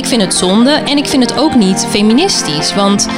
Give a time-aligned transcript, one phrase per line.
[0.00, 2.74] ik vind het zonde en ik vind het ook niet feministisch.
[2.74, 3.08] Want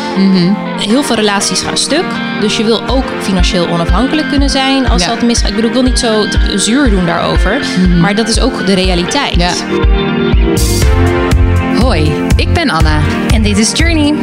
[0.79, 2.05] heel veel relaties gaan stuk.
[2.41, 5.09] Dus je wil ook financieel onafhankelijk kunnen zijn als Ja.
[5.09, 5.49] dat misgaat.
[5.49, 6.25] Ik bedoel, ik wil niet zo
[6.55, 7.61] zuur doen daarover.
[8.01, 9.35] Maar dat is ook de realiteit.
[9.35, 9.51] Ja.
[11.79, 13.01] Hoi, ik ben Anna.
[13.35, 14.15] En dit is Journey.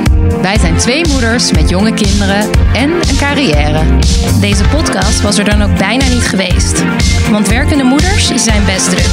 [0.41, 3.81] Wij zijn twee moeders met jonge kinderen en een carrière.
[4.39, 6.83] Deze podcast was er dan ook bijna niet geweest.
[7.31, 9.09] Want werkende moeders zijn best druk.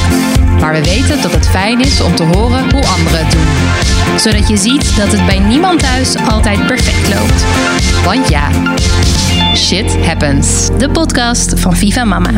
[0.60, 4.18] Maar we weten dat het fijn is om te horen hoe anderen het doen.
[4.18, 7.44] Zodat je ziet dat het bij niemand thuis altijd perfect loopt.
[8.04, 8.50] Want ja,
[9.54, 10.68] shit happens.
[10.78, 12.30] De podcast van Viva Mama.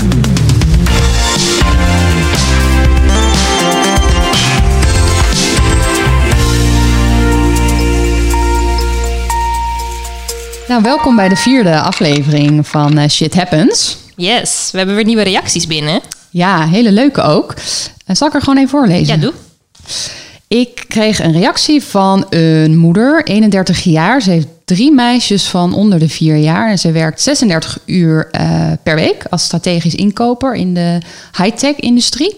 [10.69, 13.99] Nou, welkom bij de vierde aflevering van eh, Shit Happens.
[14.17, 16.01] Yes, we hebben weer nieuwe reacties binnen.
[16.31, 17.55] Ja, hele leuke ook.
[18.09, 19.15] Eh, zal ik er gewoon even voorlezen?
[19.15, 19.33] Ja, doe.
[20.49, 24.23] Ik kreeg een reactie van een moeder, 31 jaar.
[24.23, 26.71] Ze heeft drie meisjes van onder de vier jaar.
[26.71, 30.99] En ze werkt 36 uur eh, per week als strategisch inkoper in de
[31.37, 32.37] high-tech-industrie.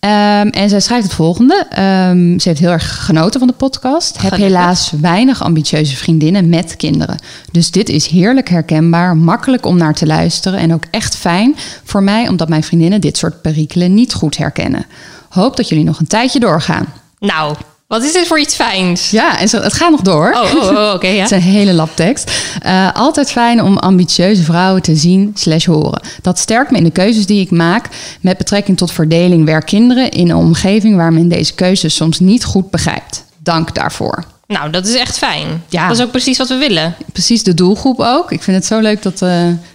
[0.00, 1.66] Ehm, en zij schrijft het volgende.
[1.70, 4.22] Ehm, ze heeft heel erg genoten van de podcast.
[4.22, 7.18] Heb helaas weinig ambitieuze vriendinnen met kinderen.
[7.52, 11.54] Dus dit is heerlijk herkenbaar, makkelijk om naar te luisteren en ook echt fijn
[11.84, 14.86] voor mij, omdat mijn vriendinnen dit soort perikelen niet goed herkennen.
[15.28, 16.86] Hoop dat jullie nog een tijdje doorgaan.
[17.18, 17.56] Nou,
[17.88, 19.10] wat is dit voor iets fijns?
[19.10, 20.32] Ja, en zo, het gaat nog door.
[20.34, 21.22] Oh, oh, oh, oké, ja.
[21.22, 22.30] Het is een hele lap tekst.
[22.62, 26.02] Eh, altijd fijn om ambitieuze vrouwen te zien slash horen.
[26.22, 27.88] Dat sterkt me in de keuzes die ik maak
[28.20, 32.70] met betrekking tot verdeling werk-kinderen in een omgeving waar men deze keuzes soms niet goed
[32.70, 33.24] begrijpt.
[33.42, 34.24] Dank daarvoor.
[34.46, 35.62] Nou, dat is echt fijn.
[35.68, 35.88] Ja.
[35.88, 36.94] Dat is ook precies wat we willen.
[37.12, 38.32] Precies de doelgroep ook.
[38.32, 39.28] Ik vind het zo leuk dat, eh,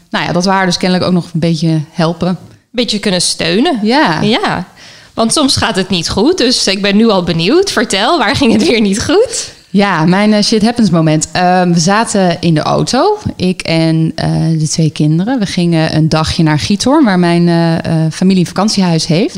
[0.10, 2.38] nou ja, dat we haar dus kennelijk ook nog een beetje helpen.
[2.72, 3.80] Beetje kunnen steunen.
[3.82, 4.22] Ja.
[4.22, 4.68] Ja.
[5.14, 7.72] Want soms gaat het niet goed, dus ik ben nu al benieuwd.
[7.72, 9.52] Vertel, waar ging het weer niet goed?
[9.70, 11.28] Ja, mijn eh, shit happens moment.
[11.32, 14.30] Ehm, we zaten in de auto, ik en eh,
[14.60, 15.40] de twee kinderen.
[15.40, 19.38] We gingen een dagje naar Giethoorn, waar mijn eh, familie een vakantiehuis heeft.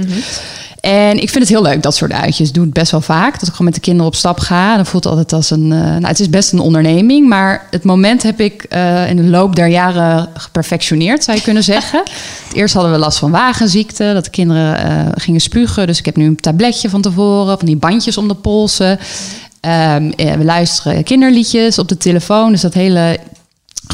[0.85, 2.47] En ik vind het heel leuk, dat soort uitjes.
[2.47, 4.75] Ik doe het best wel vaak, dat ik gewoon met de kinderen op stap ga.
[4.75, 5.71] Dan voelt het altijd als een...
[5.71, 9.23] eh, nou, het is best een onderneming, maar het moment heb ik eh, in de
[9.23, 12.03] loop der jaren geperfectioneerd, zou je kunnen zeggen.
[12.53, 15.87] Eerst hadden we last van wagenziekte, dat de kinderen eh, gingen spugen.
[15.87, 18.99] Dus ik heb nu een tabletje van tevoren, van die bandjes om de polsen.
[19.59, 22.51] Ehm, eh, we luisteren kinderliedjes op de telefoon.
[22.51, 23.19] Dus dat hele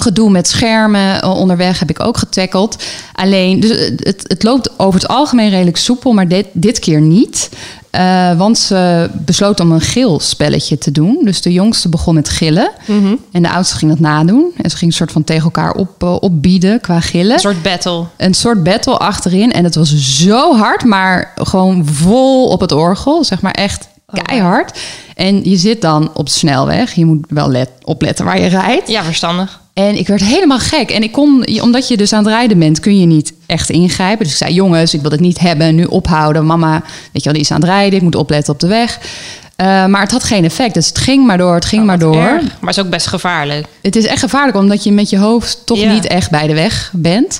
[0.01, 2.84] gedoe met schermen eh, onderweg heb ik ook getackeld.
[3.13, 7.50] Alleen, dus het, het loopt over het algemeen redelijk soepel, maar dit, dit keer niet.
[7.91, 11.19] Eh, want ze besloot om een gilspelletje te doen.
[11.23, 12.72] Dus de jongste begon met gillen.
[13.31, 14.51] En de oudste ging dat nadoen.
[14.62, 17.63] En ze ging een soort van tegen elkaar op, eh, opbieden qua gillen Een soort
[17.63, 18.03] battle.
[18.18, 19.51] een soort battle achterin.
[19.51, 23.23] En het was zo hard, maar gewoon vol op het orgel.
[23.23, 23.88] Zeg maar echt
[24.23, 24.79] keihard.
[25.16, 26.94] En je zit dan op de snelweg.
[26.94, 28.89] Je moet wel let, opletten waar je rijdt.
[28.89, 29.59] Ja, verstandig.
[29.73, 30.91] En ik werd helemaal gek.
[30.91, 34.23] En ik kon, omdat je dus aan het rijden bent, kun je niet echt ingrijpen.
[34.23, 35.75] Dus ik zei, jongens, ik wil het niet hebben.
[35.75, 36.45] Nu ophouden.
[36.45, 37.97] Mama, weet je wel, die is aan het rijden.
[37.97, 39.00] Ik moet opletten op de weg.
[39.55, 40.73] Eh, maar het had geen effect.
[40.73, 42.16] Dus het ging maar door, het ging maar door.
[42.16, 43.67] Erg, maar het is ook best gevaarlijk.
[43.81, 45.91] Het is echt gevaarlijk omdat je met je hoofd toch Ja.
[45.94, 47.39] niet echt bij de weg bent.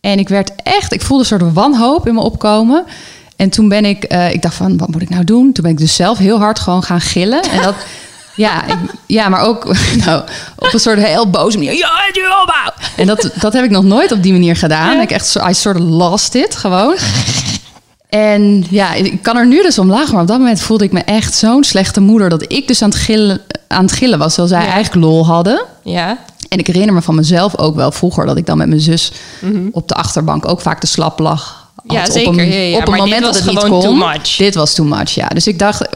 [0.00, 2.84] En ik werd echt, ik voelde een soort wanhoop in me opkomen.
[3.40, 5.52] En toen ben ik, eh, ik dacht van, wat moet ik nou doen?
[5.52, 7.42] Toen ben ik dus zelf heel hard gewoon gaan gillen.
[7.42, 7.74] En dat,
[8.34, 9.64] ja, ik, ja, maar ook
[10.04, 10.22] nou,
[10.58, 11.74] op een soort heel boze manier.
[11.76, 11.88] Ja,
[12.40, 12.86] opbouw!
[12.96, 15.00] En dat, dat heb ik nog nooit op die manier gedaan.
[15.00, 16.96] Ik echt, zo- I sort of lost it gewoon.
[18.08, 20.92] En ja, ik kan er nu dus om lachen, maar op dat moment voelde ik
[20.92, 24.34] me echt zo'n slechte moeder dat ik dus aan het gillen, aan het gillen was,
[24.34, 24.72] terwijl zij Ja.
[24.74, 25.64] eigenlijk lol hadden.
[25.84, 26.18] Ja.
[26.48, 29.12] En ik herinner me van mezelf ook wel vroeger dat ik dan met mijn zus
[29.72, 31.59] op de achterbank ook vaak te slap lag.
[31.92, 32.28] Ja, zeker.
[32.30, 33.98] Op een, Ja, ja, op een moment dat het niet gewoon kon.
[33.98, 34.36] too much.
[34.36, 35.28] Dit was too much, ja.
[35.28, 35.88] Dus ik dacht,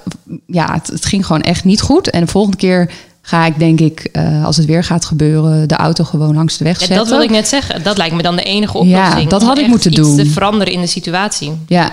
[0.47, 2.11] ja, het, het ging gewoon echt niet goed.
[2.11, 2.91] En de volgende keer
[3.23, 6.65] ga ik denk ik, eh, als het weer gaat gebeuren, de auto gewoon langs de
[6.65, 6.97] weg Ja, zetten.
[6.97, 7.83] dat wil ik net zeggen.
[7.83, 9.23] Dat lijkt me dan de enige oplossing.
[9.23, 10.17] Ja, dat had ik moeten doen.
[10.17, 11.53] te veranderen in de situatie.
[11.67, 11.93] Ja,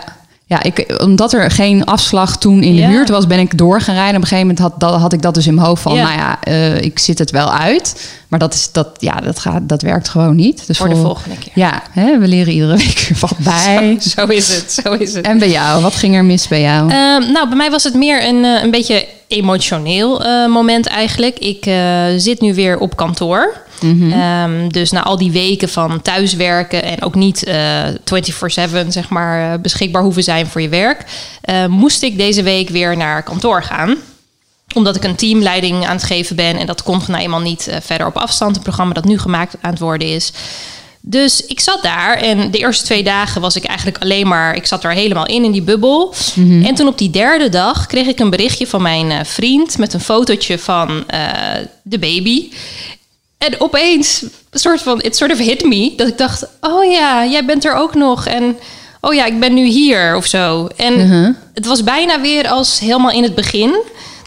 [0.52, 3.96] ja ik, omdat er geen afslag toen in de buurt was, ben ik door gaan
[3.96, 4.16] rijden.
[4.16, 6.14] Op een gegeven moment had, dat, had ik dat dus in mijn hoofd van, nou
[6.14, 8.12] ja, eh, ik zit het wel uit.
[8.28, 10.68] Maar dat, is, dat, ja, dat, gaat, dat werkt gewoon niet.
[10.68, 11.52] Dus Voor de volgende keer.
[11.56, 13.98] Ja, hè, we leren iedere week weer wat bij.
[14.00, 15.26] Zo is het, zo is het.
[15.26, 16.92] En bij jou, wat ging er mis bij jou?
[16.92, 21.40] Ehm, nou, bij mij was het meer een, eh, een beetje emotioneel eh, moment eigenlijk.
[21.40, 21.64] Ik
[22.18, 23.54] zit nu weer op kantoor.
[24.12, 29.54] Ehm, dus na al die weken van thuiswerken en ook niet eh 24/7 zeg maar,
[29.54, 31.06] eh, beschikbaar hoeven zijn voor je werk,
[31.42, 33.98] eh, moest ik deze week weer naar kantoor gaan
[34.74, 36.58] omdat ik een teamleiding aan het geven ben.
[36.58, 38.56] En dat kon nou eenmaal niet verder op afstand.
[38.56, 40.32] Een programma dat nu gemaakt aan het worden is.
[41.02, 44.56] Dus ik zat daar en de eerste twee dagen was ik eigenlijk alleen maar...
[44.56, 46.14] Ik zat er helemaal in, in die bubbel.
[46.64, 49.78] En toen op die derde dag kreeg ik een berichtje van mijn vriend...
[49.78, 51.04] met een fotootje van
[51.82, 52.50] de baby.
[53.47, 55.93] En opeens, een soort van, it sort of hit me...
[55.96, 58.26] dat ik dacht, oh ja, jij bent er ook nog.
[58.26, 58.58] En
[59.02, 60.67] oh ja, ik ben nu hier of zo.
[60.76, 60.99] En
[61.53, 63.76] het was bijna weer als helemaal in het begin...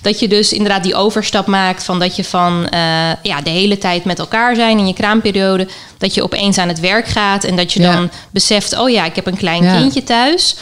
[0.02, 2.81] Dat je dus inderdaad die overstap maakt van dat je van eh,
[3.22, 5.69] ja, de hele tijd met elkaar zijn in je kraamperiode.
[5.99, 7.93] Dat je opeens aan het werk gaat en dat je Ja.
[7.93, 9.76] dan beseft, oh ja, ik heb een klein Ja.
[9.76, 10.56] kindje thuis.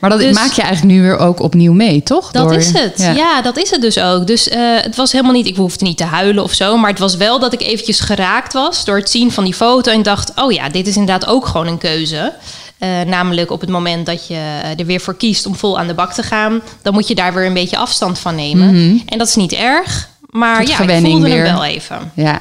[0.00, 2.30] Maar dat Dus- maak je eigenlijk nu weer ook opnieuw mee, toch?
[2.30, 3.10] Dat Door- is het.
[3.16, 3.42] Ja.
[3.42, 4.26] dat is het dus ook.
[4.26, 6.76] Dus eh, het was helemaal niet, ik hoefde niet te huilen of zo.
[6.76, 9.92] Maar het was wel dat ik eventjes geraakt was door het zien van die foto.
[9.92, 12.32] En dacht, oh ja, dit is inderdaad ook gewoon een keuze.
[12.78, 15.94] Eh, namelijk op het moment dat je er weer voor kiest om vol aan de
[15.94, 16.60] bak te gaan.
[16.82, 19.02] Dan moet je daar weer een beetje afstand van nemen.
[19.06, 20.08] En dat is niet erg.
[20.30, 21.44] Maar Tot ja, ik voelde weer.
[21.44, 22.12] hem wel even.
[22.14, 22.40] ja.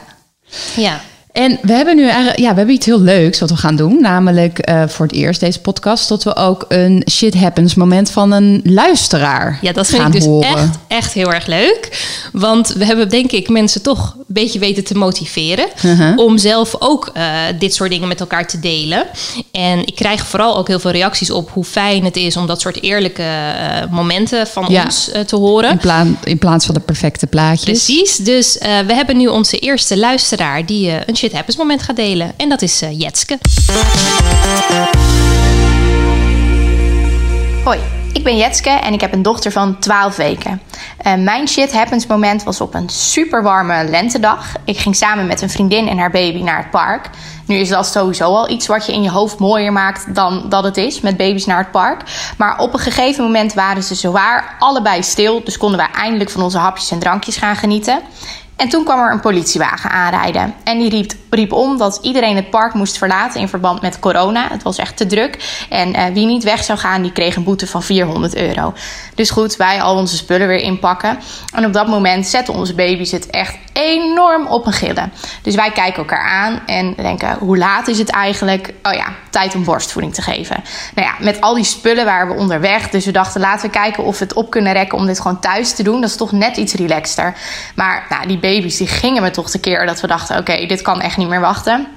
[0.75, 1.01] Ja.
[1.31, 4.01] En we hebben nu eigenlijk, ja, we hebben iets heel leuks wat we gaan doen.
[4.01, 8.31] Namelijk eh, voor het eerst deze podcast, dat we ook een shit happens moment van
[8.31, 10.47] een luisteraar Ja, dat vind ik dus horen.
[10.57, 12.07] echt, echt heel erg leuk.
[12.33, 15.65] Want we hebben denk ik mensen toch een beetje weten te motiveren...
[15.85, 16.17] Uh-huh.
[16.17, 17.23] om zelf ook eh,
[17.59, 19.05] dit soort dingen met elkaar te delen.
[19.51, 22.37] En ik krijg vooral ook heel veel reacties op hoe fijn het is...
[22.37, 24.83] om dat soort eerlijke eh, momenten van Ja.
[24.83, 25.71] ons te horen.
[25.71, 27.85] In, pla- in plaats van de perfecte plaatjes.
[27.85, 30.65] Precies, dus we hebben nu onze eerste luisteraar...
[30.65, 32.33] die een shit happens moment gaat delen.
[32.38, 33.38] En dat is eh, Jetske.
[37.63, 37.80] Hoi,
[38.13, 40.62] ik ben Jetske en ik heb een dochter van 12 weken.
[40.98, 44.54] Eh, mijn shit happens moment was op een super warme lentedag.
[44.66, 47.10] Ik ging samen met een vriendin en haar baby naar het park.
[47.45, 50.63] Nu is dat sowieso al iets wat je in je hoofd mooier maakt dan dat
[50.63, 52.01] het is met baby's naar het park.
[52.38, 56.44] Maar op een gegeven moment waren ze zowaar allebei stil, dus konden wij eindelijk van
[56.44, 58.01] onze hapjes en drankjes gaan genieten.
[58.59, 60.53] En toen kwam er een politiewagen aanrijden.
[60.63, 64.47] En die riep, riep om dat iedereen het park moest verlaten in verband met corona.
[64.50, 65.65] Het was echt te druk.
[65.69, 68.73] En eh, wie niet weg zou gaan, die kreeg een boete van 400 euro.
[69.15, 71.19] Dus goed, wij al onze spullen weer inpakken.
[71.53, 75.13] En op dat moment zetten onze baby's het echt enorm op een gillen.
[75.41, 78.73] Dus wij kijken elkaar aan en denken, hoe laat is het eigenlijk?
[78.83, 80.63] Oh ja, tijd om borstvoeding te geven.
[80.95, 82.89] Nou ja, met al die spullen waren we onderweg.
[82.89, 85.39] Dus we dachten, laten we kijken of we het op kunnen rekken om dit gewoon
[85.39, 86.01] thuis te doen.
[86.01, 87.33] Dat is toch net iets relaxter.
[87.75, 91.01] Maar nou, die baby's die gingen me toch tekeer dat we dachten, oké, dit kan
[91.01, 91.87] echt niet meer wachten.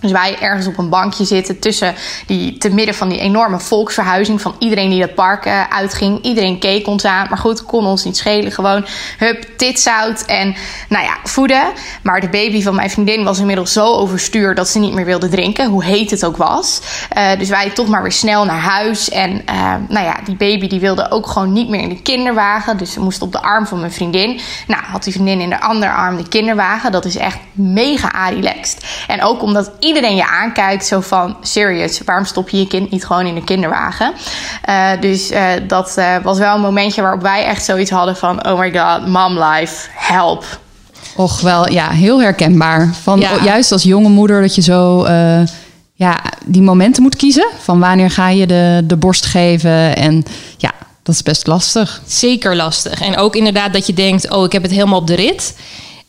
[0.00, 1.94] Dus wij ergens op een bankje zitten tussen
[2.26, 6.22] die, te midden van die enorme volksverhuizing van iedereen die dat park eh, uitging.
[6.22, 8.52] Iedereen keek ons aan, maar goed, kon ons niet schelen.
[8.52, 8.86] Gewoon,
[9.18, 10.54] hup, titzout en
[10.88, 11.62] nou ja, voeden.
[12.02, 15.28] Maar de baby van mijn vriendin was inmiddels zo overstuur dat ze niet meer wilde
[15.28, 16.80] drinken, hoe heet het ook was.
[17.08, 19.10] Eh, dus wij toch maar weer snel naar huis.
[19.10, 22.76] En eh, nou ja, die baby die wilde ook gewoon niet meer in de kinderwagen.
[22.76, 24.40] Dus ze moest op de arm van mijn vriendin.
[24.66, 26.92] Nou, had die vriendin in de andere arm de kinderwagen.
[26.92, 28.84] Dat is echt mega relaxed.
[29.06, 33.04] En ook omdat iedereen je aankijkt, zo van serious, waarom stop je je kind niet
[33.04, 34.12] gewoon in de kinderwagen?
[34.62, 38.46] Eh, dus eh, dat eh, was wel een momentje waarop wij echt zoiets hadden van:
[38.46, 40.44] oh my god, mom life, help.
[41.16, 42.94] Och, wel, ja, heel herkenbaar.
[43.02, 43.30] Van, Ja.
[43.44, 45.40] Juist als jonge moeder dat je zo eh,
[45.92, 47.48] ja, die momenten moet kiezen.
[47.62, 49.96] Van wanneer ga je de, de borst geven.
[49.96, 50.24] En
[50.56, 52.02] ja, dat is best lastig.
[52.06, 53.00] Zeker lastig.
[53.00, 55.54] En ook inderdaad dat je denkt, oh, ik heb het helemaal op de rit.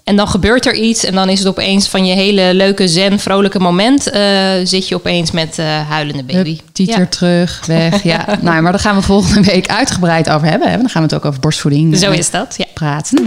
[0.09, 3.19] En dan gebeurt er iets en dan is het opeens van je hele leuke zen,
[3.19, 4.09] vrolijke moment...
[4.09, 4.21] eh,
[4.63, 6.49] zit je opeens met eh, huilende baby.
[6.49, 7.05] Hup, Tieter Ja.
[7.05, 8.03] terug, weg.
[8.03, 10.69] Ja, nou, maar daar gaan we volgende week uitgebreid over hebben.
[10.69, 10.77] Hè?
[10.77, 12.65] Dan gaan we het ook over borstvoeding Zo eh, is dat, ja.
[12.73, 13.25] praten.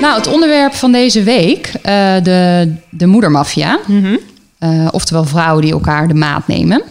[0.00, 1.72] Nou, het onderwerp van deze week,
[2.22, 3.78] de, de moedermafia.
[4.58, 6.82] Eh, oftewel vrouwen die elkaar de maat nemen.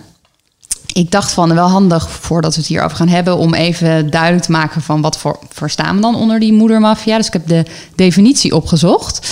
[0.96, 4.52] Ik dacht van wel handig voordat we het hierover gaan hebben om even duidelijk te
[4.52, 7.18] maken van wat voor verstaan we dan onder die moedermafia.
[7.18, 9.28] Dus ik heb de definitie opgezocht.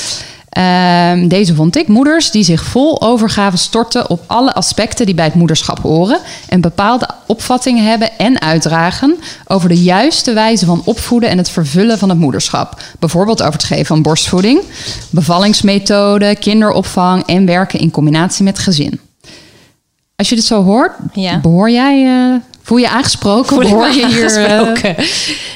[0.49, 1.87] Ehm, deze vond ik.
[1.87, 6.19] Moeders die zich vol overgave storten op alle aspecten die bij het moederschap horen.
[6.47, 9.15] En bepaalde opvattingen hebben en uitdragen
[9.47, 12.81] over de juiste wijze van opvoeden en het vervullen van het moederschap.
[12.99, 14.61] Bijvoorbeeld over het geven van borstvoeding,
[15.09, 18.99] bevallingsmethode, kinderopvang en werken in combinatie met gezin.
[20.15, 21.39] Als je dit zo hoort, Ja.
[21.39, 23.47] behoor jij, eh, voel je aangesproken?
[23.55, 24.23] Voel behoor je hier?
[24.23, 24.95] aangesproken?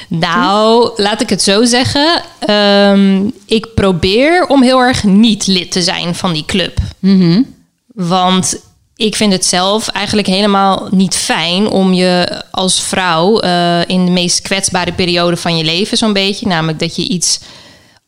[0.08, 2.22] Nou, laat ik het zo zeggen.
[2.38, 6.78] Ehm, ik probeer om heel erg niet lid te zijn van die club.
[6.98, 7.42] Mhm.
[7.94, 8.56] Want
[8.96, 14.10] ik vind het zelf eigenlijk helemaal niet fijn om je als vrouw eh, in de
[14.10, 17.40] meest kwetsbare periode van je leven, zo'n beetje, namelijk dat je iets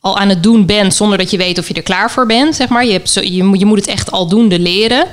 [0.00, 2.54] al aan het doen bent zonder dat je weet of je er klaar voor bent,
[2.56, 2.84] zeg maar.
[2.84, 5.06] Je, hebt zo, je, moet- je moet het echt aldoende leren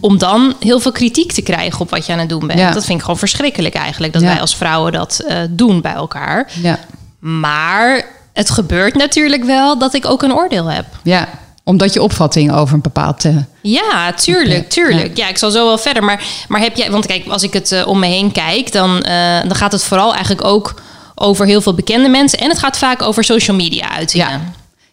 [0.00, 2.58] om dan heel veel kritiek te krijgen op wat je aan het doen bent.
[2.58, 2.70] Ja.
[2.70, 4.28] Dat vind ik gewoon verschrikkelijk eigenlijk, dat Ja.
[4.28, 6.50] wij als vrouwen dat eh, doen bij elkaar.
[6.62, 6.78] ja,
[7.18, 10.84] Maar het gebeurt natuurlijk wel dat ik ook een oordeel heb.
[11.02, 11.28] ja.
[11.66, 13.24] Omdat je opvatting over een bepaald...
[13.24, 15.16] eh, Ja, tuurlijk, tuurlijk.
[15.16, 15.28] Ja.
[15.28, 16.04] ik zal zo wel verder.
[16.04, 19.00] Maar, maar heb jij, want kijk, als ik het eh, om me heen kijk, dan,
[19.46, 20.74] dan gaat het vooral eigenlijk ook
[21.14, 22.38] over heel veel bekende mensen.
[22.38, 24.26] En het gaat vaak over social media uitingen.
[24.26, 24.40] Ja.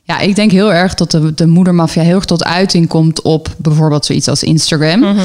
[0.04, 3.56] Ja, ik denk heel erg dat de, de moedermafia heel erg tot uiting komt op
[3.58, 5.00] bijvoorbeeld zoiets als Instagram.
[5.00, 5.20] Mhm.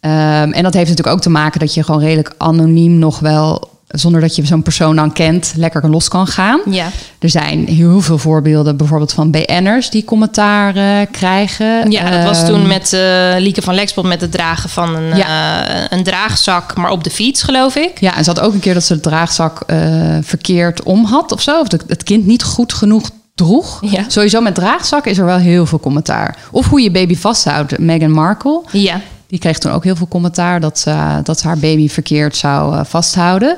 [0.00, 3.68] Ehm, en dat heeft natuurlijk ook te maken dat je gewoon redelijk anoniem nog wel,
[3.90, 6.60] zonder dat je zo'n persoon dan kent, lekker los kan gaan.
[6.70, 6.86] Ja.
[7.18, 11.90] Er zijn heel veel voorbeelden, bijvoorbeeld van BN'ers die commentaar eh, krijgen.
[11.90, 15.16] Ja, dat was Ehm, toen met eh, Lieke van Lexbot met het dragen van een,
[15.16, 15.66] Ja.
[15.68, 18.00] eh, een draagzak, maar op de fiets, geloof ik.
[18.00, 19.78] Ja, en ze had ook een keer dat ze de draagzak eh,
[20.22, 21.60] verkeerd om had of zo.
[21.60, 23.78] Of de- het kind niet goed genoeg droeg.
[23.80, 24.04] Ja.
[24.08, 26.36] Sowieso met draagzak is er wel heel veel commentaar.
[26.50, 27.78] Of hoe je baby vasthoudt.
[27.78, 29.00] Meghan Markle, Ja.
[29.30, 30.60] Die kreeg toen ook heel veel commentaar...
[30.60, 33.56] dat, ze, dat ze haar baby verkeerd zou eh, vasthouden.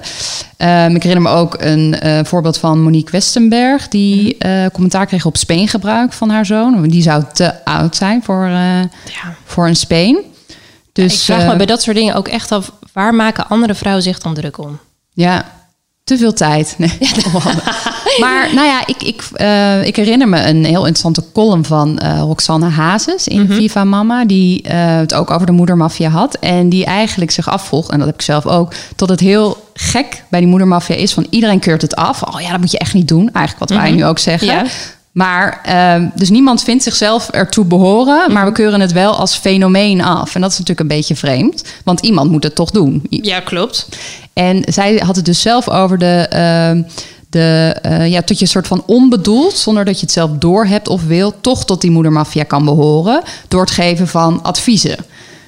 [0.56, 3.88] Ehm, ik herinner me ook een eh, voorbeeld van Monique Westenberg...
[3.88, 4.50] die Mhm.
[4.50, 6.88] eh, commentaar kreeg op speengebruik van haar zoon.
[6.88, 9.34] Die zou te oud zijn voor, eh, ja.
[9.44, 10.18] voor een speen.
[10.92, 13.74] Dus, ik vraag eh, me bij dat soort dingen ook echt af, waar maken andere
[13.74, 14.78] vrouwen zich dan druk om?
[15.12, 15.44] Ja,
[16.04, 16.74] te veel tijd.
[16.78, 16.98] Nee.
[18.20, 22.18] maar nou ja, ik, ik, eh, ik herinner me een heel interessante column van eh,
[22.18, 24.24] Roxanne Hazes in Viva Mama.
[24.24, 26.34] Die eh, het ook over de moedermafia had.
[26.34, 30.24] En die eigenlijk zich afvroeg, en dat heb ik zelf ook, tot het heel gek
[30.28, 32.22] bij die moedermafia is van iedereen keurt het af.
[32.22, 33.30] Oh ja, dat moet je echt niet doen.
[33.32, 34.48] Eigenlijk wat wij nu ook zeggen.
[34.48, 34.64] Ja.
[35.12, 40.02] Maar ehm, dus niemand vindt zichzelf ertoe behoren, maar we keuren het wel als fenomeen
[40.02, 40.34] af.
[40.34, 43.02] En dat is natuurlijk een beetje vreemd, want iemand moet het toch doen.
[43.08, 43.88] Ja, klopt.
[44.32, 46.26] en zij had het dus zelf over de.
[46.30, 46.82] ehm,
[47.32, 51.04] de eh, ja, tot je soort van onbedoeld, zonder dat je het zelf doorhebt of
[51.04, 53.22] wil, toch tot die moedermafia kan behoren.
[53.48, 54.96] Door het geven van adviezen.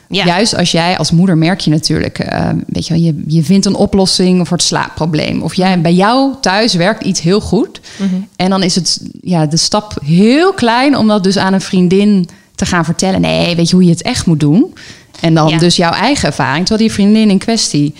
[0.08, 0.24] Ja.
[0.24, 3.74] Juist als jij als moeder merk je natuurlijk, eh, weet je, je, je vindt een
[3.74, 5.42] oplossing voor het slaapprobleem.
[5.42, 7.80] Of jij, bij jou thuis werkt iets heel goed.
[7.98, 8.14] Mhm.
[8.36, 12.28] En dan is het ja, de stap heel klein om dat dus aan een vriendin
[12.54, 13.20] te gaan vertellen.
[13.20, 14.74] Nee, weet je hoe je het echt moet doen?
[15.20, 15.58] En dan Ja.
[15.58, 16.66] dus jouw eigen ervaring.
[16.66, 17.94] Terwijl die vriendin in kwestie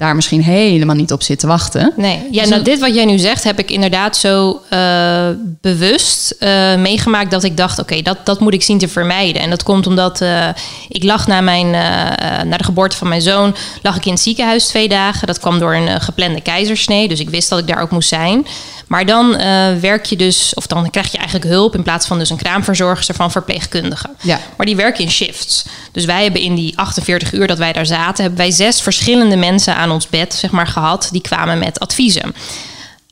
[0.00, 1.92] daar misschien helemaal niet op zit te wachten.
[1.96, 5.28] Nee, ja, Dus nou, dit wat jij nu zegt, heb ik inderdaad zo eh,
[5.60, 9.42] bewust eh, meegemaakt dat ik dacht: oké, dat, dat moet ik zien te vermijden.
[9.42, 10.48] En dat komt omdat eh,
[10.88, 11.70] ik lag na, mijn,
[12.48, 15.26] na de geboorte van mijn zoon, lag ik in het ziekenhuis twee dagen.
[15.26, 18.46] Dat kwam door een geplande keizersnee, dus ik wist dat ik daar ook moest zijn.
[18.90, 22.18] Maar dan eh, werk je dus, of dan krijg je eigenlijk hulp in plaats van
[22.18, 24.10] dus een kraamverzorgster van verpleegkundigen.
[24.20, 24.40] Ja.
[24.56, 25.64] Maar die werken in shifts.
[25.92, 29.36] Dus wij hebben in die 48 uur dat wij daar zaten, hebben wij zes verschillende
[29.36, 31.08] mensen aan ons bed zeg maar, gehad.
[31.12, 32.34] Die kwamen met adviezen.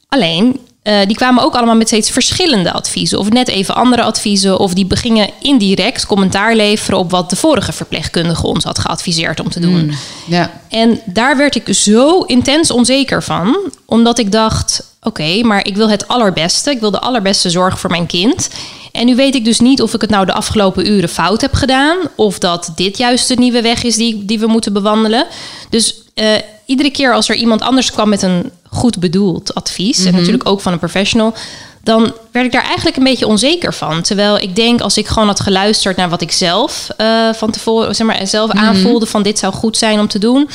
[0.09, 3.19] Alleen, eh, die kwamen ook allemaal met steeds verschillende adviezen.
[3.19, 4.59] Of net even andere adviezen.
[4.59, 9.51] Of die gingen indirect commentaar leveren op wat de vorige verpleegkundige ons had geadviseerd om
[9.51, 9.93] te doen.
[10.27, 10.61] Ja.
[10.69, 13.57] En daar werd ik zo intens onzeker van.
[13.91, 16.71] Omdat ik dacht, oké, maar ik wil het allerbeste.
[16.71, 18.49] Ik wil de allerbeste zorg voor mijn kind.
[18.93, 21.55] En nu weet ik dus niet of ik het nou de afgelopen uren fout heb
[21.55, 21.97] gedaan.
[22.15, 25.27] Of dat dit juist de nieuwe weg is die, die we moeten bewandelen.
[25.71, 26.27] Dus eh,
[26.67, 30.05] iedere keer als er iemand anders kwam met een goed bedoeld advies.
[30.05, 31.35] En natuurlijk ook van een professional.
[31.83, 34.03] Dan werd ik daar eigenlijk een beetje onzeker van.
[34.03, 37.95] Terwijl ik denk, als ik gewoon had geluisterd naar wat ik zelf eh, van tevoren,
[37.95, 40.49] zeg maar, zelf aanvoelde van dit zou goed zijn om te doen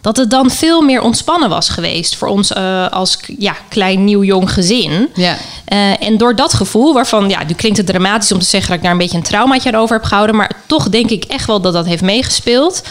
[0.00, 4.22] dat het dan veel meer ontspannen was geweest voor ons eh, als ja, klein nieuw
[4.22, 5.08] jong gezin.
[5.14, 5.36] Ja.
[5.64, 8.78] Eh, en door dat gevoel, waarvan, ja, nu klinkt het dramatisch om te zeggen dat
[8.78, 11.46] ik daar een beetje een traumaatje aan over heb gehouden, maar toch denk ik echt
[11.46, 12.82] wel dat dat heeft meegespeeld.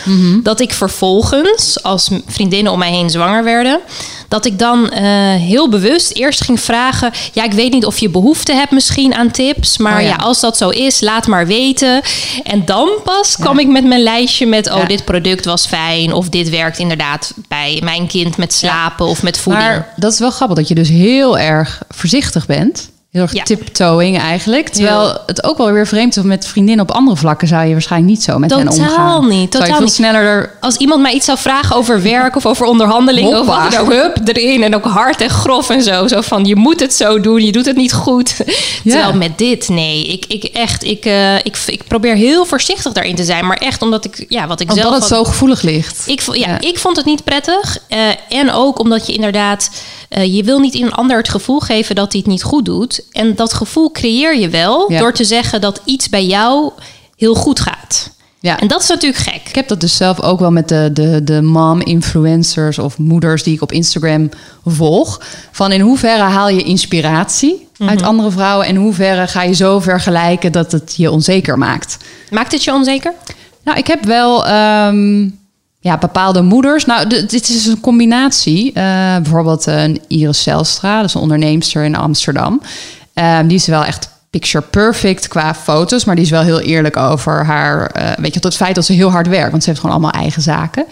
[0.44, 3.80] Dat ik vervolgens, als vriendinnen om mij heen zwanger werden,
[4.27, 5.03] dat ik dan eh,
[5.36, 9.31] heel bewust eerst ging vragen: ja, ik weet niet of je behoefte hebt misschien aan
[9.31, 10.07] tips, maar Oh ja.
[10.07, 12.01] ja, als dat zo is, laat maar weten.
[12.43, 16.29] En dan pas kwam ik met mijn lijstje met: oh, dit product was fijn, of
[16.29, 19.65] dit werkt inderdaad bij mijn kind met slapen of met voeding.
[19.65, 22.89] Maar dat is wel grappig dat je dus heel erg voorzichtig bent.
[23.12, 23.44] Heel erg Ja.
[23.44, 24.70] tiptoeing eigenlijk.
[24.70, 26.24] Terwijl het ook wel weer vreemd is.
[26.24, 29.28] Met vriendinnen op andere vlakken zou je waarschijnlijk niet zo met hen Totaal omgaan.
[29.28, 29.94] niet, Zou je totaal veel niet.
[29.94, 30.52] sneller er...
[30.62, 34.18] Als iemand mij iets zou vragen over werk of over onderhandelingen, of wat dan hup,
[34.24, 36.08] erin en ook hard en grof en zo.
[36.08, 38.36] Zo van, je moet het zo doen, je doet het niet goed.
[38.84, 43.16] Terwijl met dit, nee, ik, ik echt, ik, eh, ik, ik probeer heel voorzichtig daarin
[43.16, 43.46] te zijn.
[43.48, 44.96] Maar echt omdat ik, ja, wat ik Omdat zelf...
[44.96, 46.04] het ook- zo gevoelig ligt.
[46.08, 46.62] Ik, Ja.
[46.62, 47.78] ik vond het niet prettig.
[47.88, 48.00] Eh,
[48.30, 49.70] en ook omdat je inderdaad...
[50.10, 52.66] eh, je wil niet in een ander het gevoel geven dat hij het niet goed
[52.66, 53.02] doet.
[53.12, 55.00] En dat gevoel creëer je wel Ja.
[55.00, 56.72] door te zeggen dat iets bij jou
[57.18, 58.16] heel goed gaat.
[58.40, 58.60] Ja.
[58.60, 59.42] En dat is natuurlijk gek.
[59.50, 63.54] Ik heb dat dus zelf ook wel met de, de, de mom-influencers of moeders die
[63.54, 64.30] ik op Instagram
[64.66, 65.22] volg.
[65.52, 68.08] Van in hoeverre haal je inspiratie uit Mhm.
[68.08, 68.66] andere vrouwen...
[68.68, 71.98] en in hoeverre ga je zo vergelijken dat het je onzeker maakt.
[72.30, 73.14] Maakt het je onzeker?
[73.64, 75.30] Nou, ik heb wel ehm,
[75.79, 76.86] ja, bepaalde moeders.
[76.86, 78.74] Nou, dit is een combinatie.
[78.74, 82.62] Eh, bijvoorbeeld een Iris Zelstra, dat is een onderneemster in Amsterdam.
[83.13, 86.05] Ehm, die is wel echt picture perfect qua foto's.
[86.05, 87.86] Maar die is wel heel eerlijk over haar.
[87.86, 89.51] eh, weet je, tot het feit dat ze heel hard werkt.
[89.51, 90.86] Want ze heeft gewoon allemaal eigen zaken.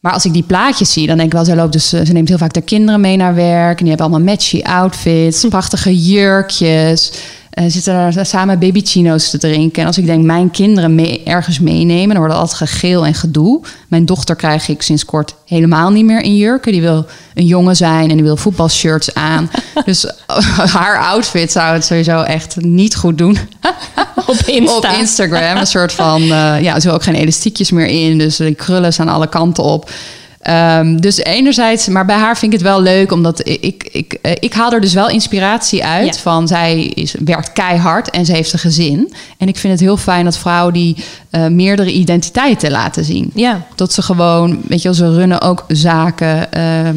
[0.00, 2.12] Maar als ik die plaatjes zie, dan denk ik wel, ze loopt dus, eh, ze
[2.12, 3.78] neemt heel vaak de kinderen mee naar werk.
[3.78, 7.12] En die hebben allemaal matchy outfits, prachtige jurkjes.
[7.54, 9.80] Eh zitten daar samen baby chino's te drinken.
[9.80, 13.14] En als ik denk, mijn kinderen mee, ergens meenemen, dan wordt het altijd gegeel en
[13.14, 13.60] gedoe.
[13.88, 16.72] Mijn dochter krijg ik sinds kort helemaal niet meer in jurken.
[16.72, 19.50] Die wil een jongen zijn en die wil voetbalshirts aan.
[19.84, 20.06] dus
[20.56, 23.38] haar outfit zou het sowieso echt niet goed doen.
[24.26, 24.76] Op Insta.
[24.76, 25.56] Op Instagram.
[25.56, 28.18] Een soort van, eh, ja, er zitten ook geen elastiekjes meer in.
[28.18, 29.90] Dus die krullen staan alle kanten op.
[30.44, 34.12] Ehm, dus enerzijds, maar bij haar vind ik het wel leuk, omdat ik, ik, ik,
[34.22, 36.20] eh, ik haal er dus wel inspiratie uit Ja.
[36.22, 39.12] van zij is, werkt keihard en ze heeft een gezin.
[39.38, 40.96] En ik vind het heel fijn dat vrouwen die
[41.30, 43.30] eh, meerdere identiteiten laten zien.
[43.34, 43.66] Ja.
[43.74, 46.52] Dat ze gewoon, weet je wel, ze runnen ook zaken.
[46.52, 46.96] ehm,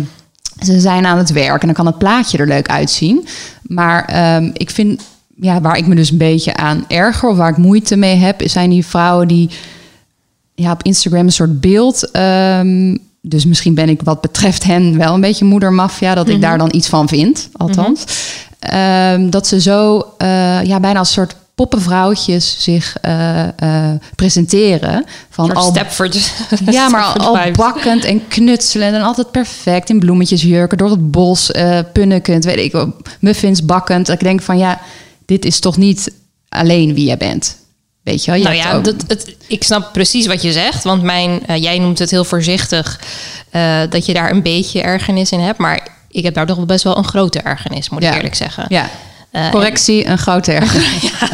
[0.63, 3.27] ze zijn aan het werk en dan kan het plaatje er leuk uitzien.
[3.61, 5.01] Maar ehm, ik vind,
[5.41, 8.41] ja, waar ik me dus een beetje aan erger of waar ik moeite mee heb,
[8.45, 9.49] zijn die vrouwen die
[10.55, 12.09] ja, op Instagram een soort beeld.
[13.27, 16.69] Dus misschien ben ik wat betreft hen wel een beetje moedermafia, dat ik daar dan
[16.73, 18.03] iets van vind, althans.
[18.59, 25.05] Ehm, dat ze zo uh, ja, bijna als soort poppenvrouwtjes zich uh, uh, presenteren.
[25.29, 26.31] Van al Stepford.
[26.65, 31.51] Ja, maar al, al bakkend en knutselend en altijd perfect in bloemetjesjurken door het bos,
[31.51, 32.85] uh, punnekend, weet ik,
[33.19, 34.05] muffins bakkend.
[34.05, 34.79] Dat ik denk van ja,
[35.25, 36.13] dit is toch niet
[36.49, 37.57] alleen wie jij bent.
[38.07, 38.39] Weet je wel?
[38.39, 38.83] Je nou ja, ook...
[38.83, 40.83] dat, het, ik snap precies wat je zegt.
[40.83, 42.99] Want mijn, uh, jij noemt het heel voorzichtig
[43.51, 45.57] uh, dat je daar een beetje ergernis in hebt.
[45.57, 48.09] Maar ik heb daar toch best wel een grote ergernis, moet ja.
[48.09, 48.65] ik eerlijk zeggen.
[48.67, 48.89] Ja.
[49.31, 50.11] Uh, Correctie, en...
[50.11, 51.01] een grote ergernis.
[51.19, 51.29] ja.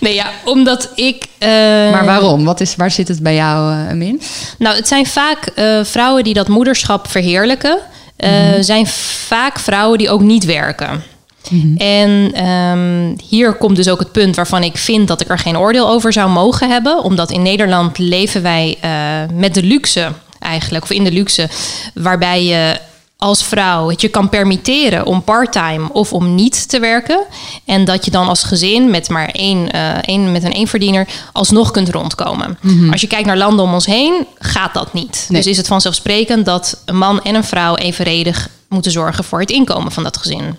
[0.00, 1.26] Nee, ja, omdat ik.
[1.40, 2.44] Maar waarom?
[2.44, 4.20] Wat is, waar zit het bij jou, Min?
[4.58, 5.52] Nou, het zijn vaak
[5.82, 7.78] vrouwen die dat moederschap verheerlijken.
[8.16, 8.62] Mm -hmm.
[8.62, 8.86] Zijn
[9.26, 11.02] vaak vrouwen die ook niet werken.
[11.48, 11.76] Mm -hmm.
[11.76, 15.58] En um, hier komt dus ook het punt waarvan ik vind dat ik er geen
[15.58, 17.02] oordeel over zou mogen hebben.
[17.02, 18.90] Omdat in Nederland leven wij uh,
[19.36, 21.48] met de luxe eigenlijk, of in de luxe,
[21.94, 22.78] waarbij je
[23.20, 27.24] als vrouw het je kan permitteren om parttime of om niet te werken.
[27.64, 31.70] En dat je dan als gezin met maar één, uh, één, met een eenverdiener alsnog
[31.70, 32.58] kunt rondkomen.
[32.60, 32.92] Mm -hmm.
[32.92, 35.26] Als je kijkt naar landen om ons heen, gaat dat niet.
[35.28, 35.42] Nee.
[35.42, 39.50] Dus is het vanzelfsprekend dat een man en een vrouw evenredig moeten zorgen voor het
[39.50, 40.56] inkomen van dat gezin.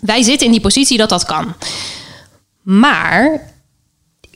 [0.00, 1.54] Wij zitten in die positie dat dat kan.
[2.62, 3.54] Maar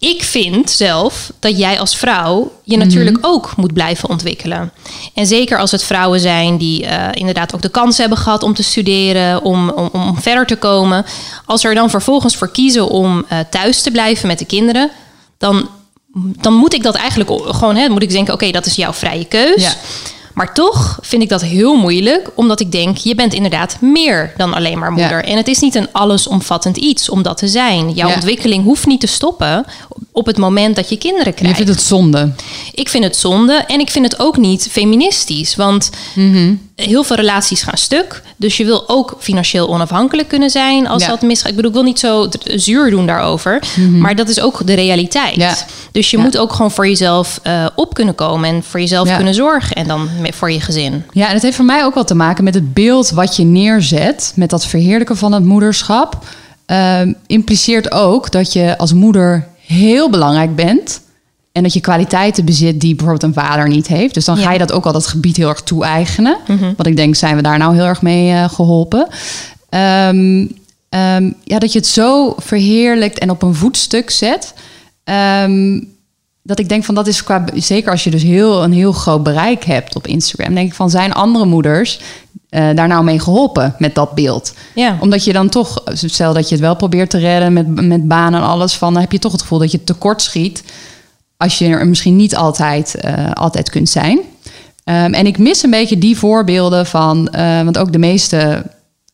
[0.01, 3.33] ik vind zelf dat jij als vrouw je natuurlijk mm -hmm.
[3.33, 4.73] ook moet blijven ontwikkelen.
[5.15, 8.55] En zeker als het vrouwen zijn die uh, inderdaad ook de kans hebben gehad om
[8.55, 11.05] te studeren, om, om, om verder te komen.
[11.45, 14.91] Als er dan vervolgens voor kiezen om uh, thuis te blijven met de kinderen,
[15.39, 15.69] dan,
[16.15, 18.93] dan moet ik dat eigenlijk gewoon, hè, moet ik denken, oké, okay, dat is jouw
[18.93, 19.63] vrije keus.
[19.63, 19.75] Ja.
[20.35, 24.55] Maar toch vind ik dat heel moeilijk, omdat ik denk, je bent inderdaad meer dan
[24.55, 25.27] alleen maar moeder.
[25.27, 25.31] Ja.
[25.31, 27.93] En het is niet een allesomvattend iets om dat te zijn.
[27.93, 28.15] Jouw ja.
[28.15, 29.65] ontwikkeling hoeft niet te stoppen
[30.13, 31.59] op het moment dat je kinderen krijgt.
[31.59, 32.33] Je vindt het zonde?
[32.75, 35.57] Ik vind het zonde en ik vind het ook niet feministisch.
[35.57, 36.70] Want mm -hmm.
[36.81, 38.23] Heel veel relaties gaan stuk.
[38.37, 41.09] Dus je wil ook financieel onafhankelijk kunnen zijn als ja.
[41.09, 41.51] dat misgaat.
[41.51, 43.63] Ik bedoel, ik wil niet zo zuur doen daarover.
[43.77, 43.99] Mm -hmm.
[43.99, 45.67] Maar dat is ook de realiteit.
[45.93, 49.35] Dus je moet ook gewoon voor jezelf uh, op kunnen komen en voor jezelf kunnen
[49.35, 49.77] zorgen.
[49.77, 51.05] En dan voor je gezin.
[51.13, 53.45] Ja, en het heeft voor mij ook wel te maken met het beeld wat je
[53.45, 54.33] neerzet.
[54.37, 56.19] Met dat verheerlijken van het moederschap.
[56.67, 61.01] Uh, impliceert ook dat je als moeder heel belangrijk bent.
[61.53, 64.15] En dat je kwaliteiten bezit die bijvoorbeeld een vader niet heeft.
[64.15, 64.43] Dus dan ja.
[64.43, 66.37] ga je dat ook al dat gebied heel erg toe-eigenen.
[66.47, 66.75] Mm -hmm.
[66.77, 69.09] Want ik denk, zijn we daar nou heel erg mee uh, geholpen?
[69.71, 70.59] Um,
[70.91, 74.55] um, ja, dat je het zo verheerlijkt en op een voetstuk zet.
[75.45, 75.89] Um,
[76.43, 79.23] dat ik denk van dat is qua zeker als je dus heel een heel groot
[79.23, 82.01] bereik hebt op Instagram, denk ik van zijn andere moeders
[82.51, 84.55] uh, daar nou mee geholpen met dat beeld.
[84.75, 84.97] Ja.
[85.01, 88.41] Omdat je dan toch, stel dat je het wel probeert te redden met, met banen
[88.41, 90.63] en alles, van dan heb je toch het gevoel dat je tekort schiet
[91.41, 94.19] als je er misschien niet altijd, uh, altijd kunt zijn.
[94.85, 98.65] Um, en ik mis een beetje die voorbeelden van, uh, want ook de meeste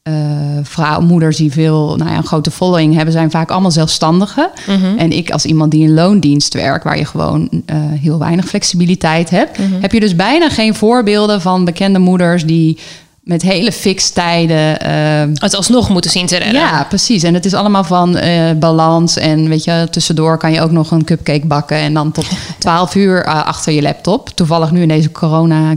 [0.09, 0.15] uh,
[0.63, 4.51] vrouw, moeders die veel, nou ja, een grote following hebben, zijn vaak allemaal zelfstandigen.
[4.67, 4.99] Mm -hmm.
[4.99, 9.31] En ik als iemand die in loondienst werkt, waar je gewoon uh, heel weinig flexibiliteit
[9.31, 9.81] hebt, mm -hmm.
[9.81, 12.79] heb je dus bijna geen voorbeelden van bekende moeders die
[13.27, 14.79] met hele fix tijden.
[14.87, 16.61] Uh, het alsnog moeten zien te redden.
[16.61, 17.23] Ja, precies.
[17.23, 19.17] En het is allemaal van uh, balans.
[19.17, 21.77] En weet je, tussendoor kan je ook nog een cupcake bakken.
[21.77, 22.27] En dan tot
[22.59, 24.29] 12 uur uh, achter je laptop.
[24.29, 25.75] Toevallig nu in deze corona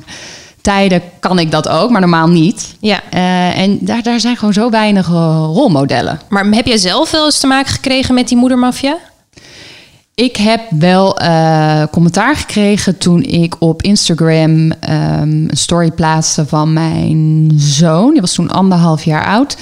[0.61, 2.75] tijden kan ik dat ook, maar normaal niet.
[2.79, 3.01] Ja.
[3.13, 6.19] Uh, en daar, daar zijn gewoon zo weinig rolmodellen.
[6.27, 8.97] Maar heb jij zelf wel eens te maken gekregen met die moedermafia?
[10.19, 16.73] Ik heb wel uh, commentaar gekregen toen ik op Instagram um, een story plaatste van
[16.73, 18.11] mijn zoon.
[18.11, 19.57] Die was toen anderhalf jaar oud.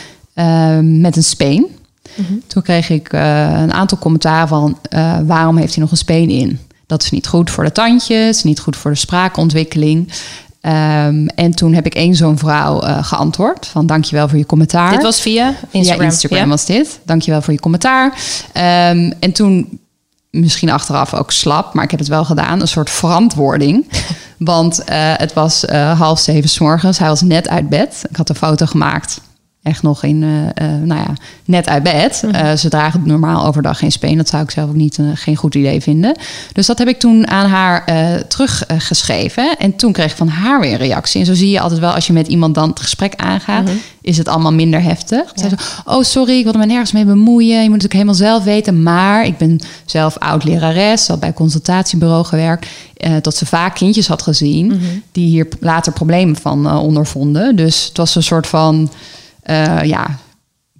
[0.81, 1.67] met een speen.
[2.47, 6.29] Toen kreeg ik eh, een aantal commentaren van eh, waarom heeft hij nog een speen
[6.29, 6.59] in?
[6.85, 10.11] Dat is niet goed voor de tandjes, niet goed voor de spraakontwikkeling.
[10.61, 14.91] Ehm, en toen heb ik één zo'n vrouw uh, geantwoord van dankjewel voor je commentaar.
[14.91, 16.05] Dit was via Instagram?
[16.05, 16.99] Ja, Instagram was dit.
[17.05, 18.05] Dankjewel voor je commentaar.
[18.53, 19.79] Um, en toen
[20.39, 22.61] misschien achteraf ook slap, maar ik heb het wel gedaan.
[22.61, 23.85] Een soort verantwoording.
[24.37, 26.97] Want uh, het was uh, half zeven s morgens.
[26.97, 28.05] Hij was net uit bed.
[28.09, 29.21] Ik had een foto gemaakt
[29.67, 31.13] echt nog in, uh, uh, nou ja,
[31.45, 32.23] net uit bed.
[32.25, 34.17] Uh, ze dragen normaal overdag geen speen.
[34.17, 36.15] Dat zou ik zelf ook niet, geen goed idee vinden.
[36.51, 37.85] Dus dat heb ik toen aan haar
[38.27, 39.57] teruggeschreven.
[39.57, 41.19] en toen kreeg ik van haar weer een reactie.
[41.19, 43.81] En zo zie je altijd wel, als je met iemand dan het gesprek aangaat, -hmm.
[44.01, 45.31] is het allemaal minder heftig.
[45.35, 45.49] Ja.
[45.49, 47.63] Zo, oh, sorry, ik wilde me nergens mee bemoeien.
[47.63, 48.83] Je moet het ook helemaal zelf weten.
[48.83, 52.67] Maar ik ben zelf oud-lerares, had bij consultatiebureau gewerkt.
[53.21, 55.03] tot ze vaak kindjes had gezien -hmm.
[55.11, 57.55] die hier later problemen van ondervonden.
[57.55, 58.89] Dus het was een soort van
[59.49, 60.17] uh, ja,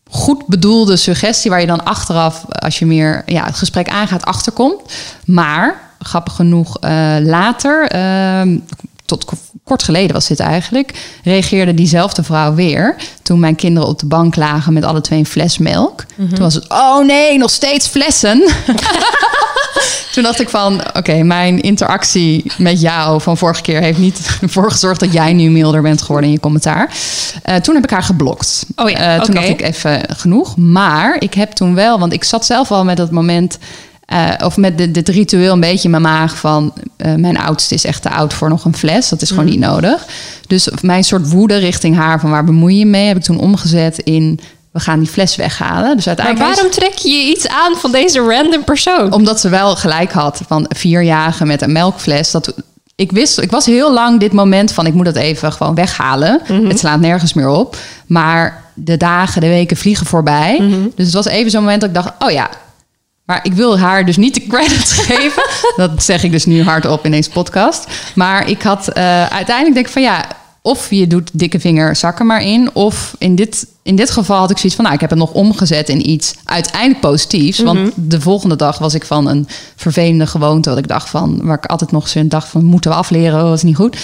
[0.10, 4.82] goed bedoelde suggestie waar je dan achteraf, als je meer ja, het gesprek aangaat, achterkomt.
[5.26, 8.58] Maar grappig genoeg, uh, later, uh,
[9.06, 9.26] tot
[9.64, 12.96] kort geleden was dit eigenlijk, reageerde diezelfde vrouw weer.
[13.22, 16.06] Toen mijn kinderen op de bank lagen met alle twee een fles melk.
[16.16, 16.34] Mm -hmm.
[16.34, 18.44] Toen was het, oh nee, nog steeds flessen.
[20.18, 24.20] Toen dacht ik van, oké, okay, mijn interactie met jou van vorige keer heeft niet
[24.42, 26.96] ervoor gezorgd dat jij nu milder bent geworden in je commentaar.
[27.46, 28.66] Uh, toen heb ik haar geblokt.
[28.76, 29.48] Oh ja, uh, toen okay.
[29.48, 30.58] dacht ik even genoeg.
[30.58, 33.58] Maar ik heb toen wel, want ik zat zelf al met dat moment.
[34.14, 36.74] Uh, of met dit, dit ritueel een beetje in mijn maag van...
[36.98, 39.10] mijn oudste is echt te oud voor nog een fles.
[39.10, 39.52] Dat is gewoon mm.
[39.52, 40.06] niet nodig.
[40.48, 43.08] Dus mijn soort woede richting haar van waar bemoei je mee...
[43.08, 44.40] heb ik toen omgezet in
[44.78, 45.96] we gaan die fles weghalen.
[45.96, 49.14] Dus uiteindelijk maar waarom trek je iets aan van deze random persoon?
[49.14, 52.32] Omdat ze wel gelijk had van vierjarige met een melkfles.
[52.32, 52.54] Dat
[52.96, 56.42] ik wist, ik was heel lang dit moment van ik moet dat even gewoon weghalen.
[56.48, 56.68] Mm -hmm.
[56.68, 57.78] Het slaat nergens meer op.
[58.08, 60.58] Maar de dagen, de weken vliegen voorbij.
[60.60, 60.92] Mm -hmm.
[60.96, 62.50] Dus het was even zo'n moment dat ik dacht, oh ja.
[63.26, 65.44] Maar ik wil haar dus niet de credit geven.
[65.76, 67.88] Dat zeg ik dus nu hardop in deze podcast.
[68.16, 70.26] Maar ik had uh, uiteindelijk denk ik van ja,
[70.68, 72.70] of je doet dikke vinger zakken maar in.
[72.74, 75.32] Of in dit, in dit geval had ik zoiets van, nou, ik heb het nog
[75.32, 77.60] omgezet in iets uiteindelijk positiefs.
[77.60, 77.76] Mm -hmm.
[77.76, 81.58] Want de volgende dag was ik van een vervelende gewoonte, wat ik dacht van, waar
[81.58, 83.98] ik altijd nog zo'n dacht van, moeten we afleren, dat is niet goed.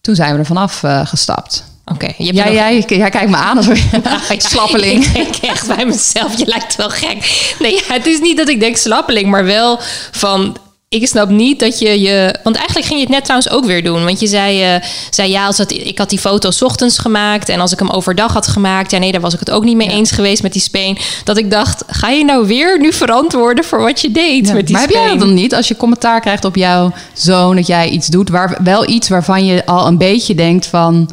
[0.00, 1.64] Toen zijn we er vanaf uh, gestapt.
[1.84, 2.04] Oké.
[2.04, 2.54] Okay, jij, nog...
[2.54, 5.04] jij, jij kijkt me aan als een slappeling.
[5.04, 7.54] Ik denk echt bij mezelf, je lijkt wel gek.
[7.58, 9.78] Nee, ja, het is niet dat ik denk slappeling, maar wel
[10.10, 10.56] van
[11.02, 12.34] ik snap niet dat je je.
[12.42, 14.04] Want eigenlijk ging je het net trouwens ook weer doen.
[14.04, 17.48] Want je zei, uh, zei ja, als het, ik had die foto's ochtends gemaakt.
[17.48, 18.90] En als ik hem overdag had gemaakt.
[18.90, 19.94] Ja, nee, daar was ik het ook niet mee ja.
[19.94, 20.98] eens geweest met die speen.
[21.24, 24.66] Dat ik dacht, ga je nou weer nu verantwoorden voor wat je deed ja, met
[24.66, 24.96] die maar speen?
[24.96, 25.54] heb jij dat dan niet?
[25.54, 28.28] Als je commentaar krijgt op jouw zoon, dat jij iets doet.
[28.28, 31.10] Waar, wel iets waarvan je al een beetje denkt van.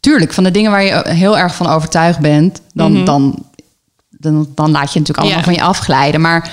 [0.00, 2.60] Tuurlijk, van de dingen waar je heel erg van overtuigd bent.
[2.72, 3.04] Dan, mm -hmm.
[3.04, 3.44] dan,
[4.10, 5.44] dan, dan laat je natuurlijk allemaal ja.
[5.44, 6.20] van je afglijden.
[6.20, 6.50] Maar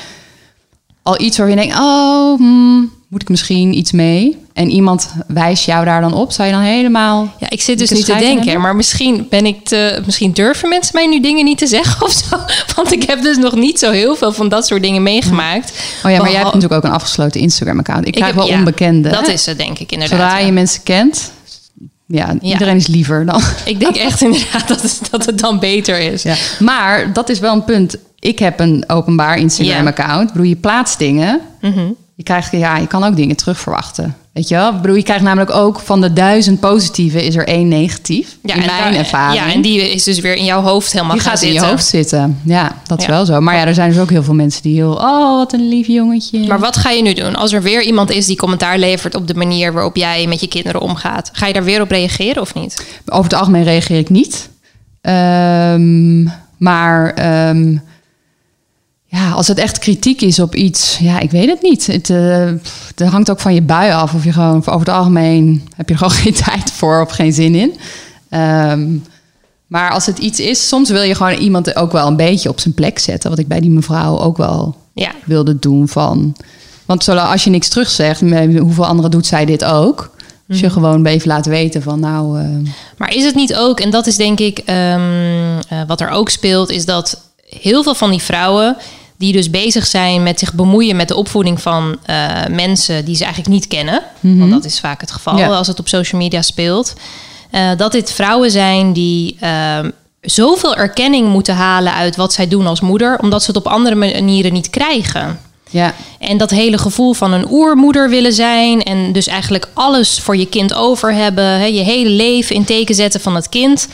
[1.07, 4.37] al iets waar je denkt, oh, hmm, moet ik misschien iets mee?
[4.53, 7.33] En iemand wijst jou daar dan op, zou je dan helemaal.
[7.39, 8.61] Ja, ik zit dus niet te denken, hebben?
[8.61, 10.01] maar misschien ben ik te.
[10.05, 12.37] Misschien durven mensen mij nu dingen niet te zeggen of zo.
[12.75, 15.71] Want ik heb dus nog niet zo heel veel van dat soort dingen meegemaakt.
[16.03, 18.07] Oh ja, maar jij hebt natuurlijk ook een afgesloten Instagram-account.
[18.07, 19.09] Ik krijg heb, wel ja, onbekende.
[19.09, 20.19] Dat is het, denk ik inderdaad.
[20.19, 20.51] Zodra je ja.
[20.51, 21.31] mensen kent,
[22.07, 22.79] ja, iedereen ja.
[22.79, 23.41] is liever dan.
[23.65, 26.23] Ik denk echt inderdaad dat het, dat het dan beter is.
[26.23, 26.35] Ja.
[26.59, 27.97] Maar dat is wel een punt.
[28.27, 30.31] Ik heb een openbaar Instagram-account.
[30.31, 31.39] Bedoel, je plaatst dingen.
[31.61, 31.95] Mm -hmm.
[32.15, 34.15] Je, krijgt, ja, je kan ook dingen terug verwachten.
[34.33, 34.73] Weet je wel?
[34.73, 38.37] Ik bedoel, je krijgt namelijk ook van de duizend positieve is er één negatief.
[38.43, 39.41] Ja, in mijn daar, ervaring.
[39.41, 41.57] Ja, en die is dus weer in jouw hoofd helemaal die gaan gaat zitten.
[41.57, 42.39] in je hoofd zitten.
[42.43, 43.41] Ja, dat is wel zo.
[43.41, 44.93] Maar ja, er zijn dus ook heel veel mensen die heel...
[44.93, 46.47] Oh, wat een lief jongetje.
[46.47, 47.35] Maar wat ga je nu doen?
[47.35, 50.47] Als er weer iemand is die commentaar levert op de manier waarop jij met je
[50.47, 51.29] kinderen omgaat.
[51.33, 52.85] Ga je daar weer op reageren of niet?
[53.05, 54.49] Over het algemeen reageer ik niet.
[55.01, 57.13] Um, maar...
[57.49, 57.81] Um,
[59.07, 61.87] ja, als het echt kritiek is op iets, ja, ik weet het niet.
[61.87, 62.51] Het, uh,
[62.95, 64.13] het hangt ook van je bui af.
[64.13, 67.33] Of je gewoon, over het algemeen heb je er gewoon geen tijd voor of geen
[67.33, 67.73] zin in.
[68.39, 69.03] Um,
[69.67, 72.59] maar als het iets is, soms wil je gewoon iemand ook wel een beetje op
[72.59, 73.29] zijn plek zetten.
[73.29, 75.11] Wat ik bij die mevrouw ook wel ja.
[75.25, 75.87] wilde doen.
[75.87, 76.35] Van,
[76.85, 78.19] want zolang, als je niks terugzegt,
[78.59, 80.15] hoeveel anderen doet zij dit ook?
[80.47, 82.41] Dus je gewoon even laten weten van nou.
[82.41, 82.69] Uh...
[82.97, 86.29] Maar is het niet ook, en dat is denk ik um, uh, wat er ook
[86.29, 88.77] speelt, is dat heel veel van die vrouwen
[89.17, 93.23] die dus bezig zijn met zich bemoeien met de opvoeding van uh, mensen die ze
[93.23, 94.01] eigenlijk niet kennen.
[94.19, 94.39] Mm -hmm.
[94.39, 95.47] Want dat is vaak het geval ja.
[95.47, 96.93] als het op social media speelt.
[97.51, 99.79] Uh, dat dit vrouwen zijn die uh,
[100.21, 103.95] zoveel erkenning moeten halen uit wat zij doen als moeder, omdat ze het op andere
[103.95, 105.39] manieren niet krijgen.
[105.69, 105.93] Ja.
[106.19, 108.83] En dat hele gevoel van een oermoeder willen zijn.
[108.83, 111.43] En dus eigenlijk alles voor je kind over hebben.
[111.43, 113.87] Hè, je hele leven in teken zetten van het kind.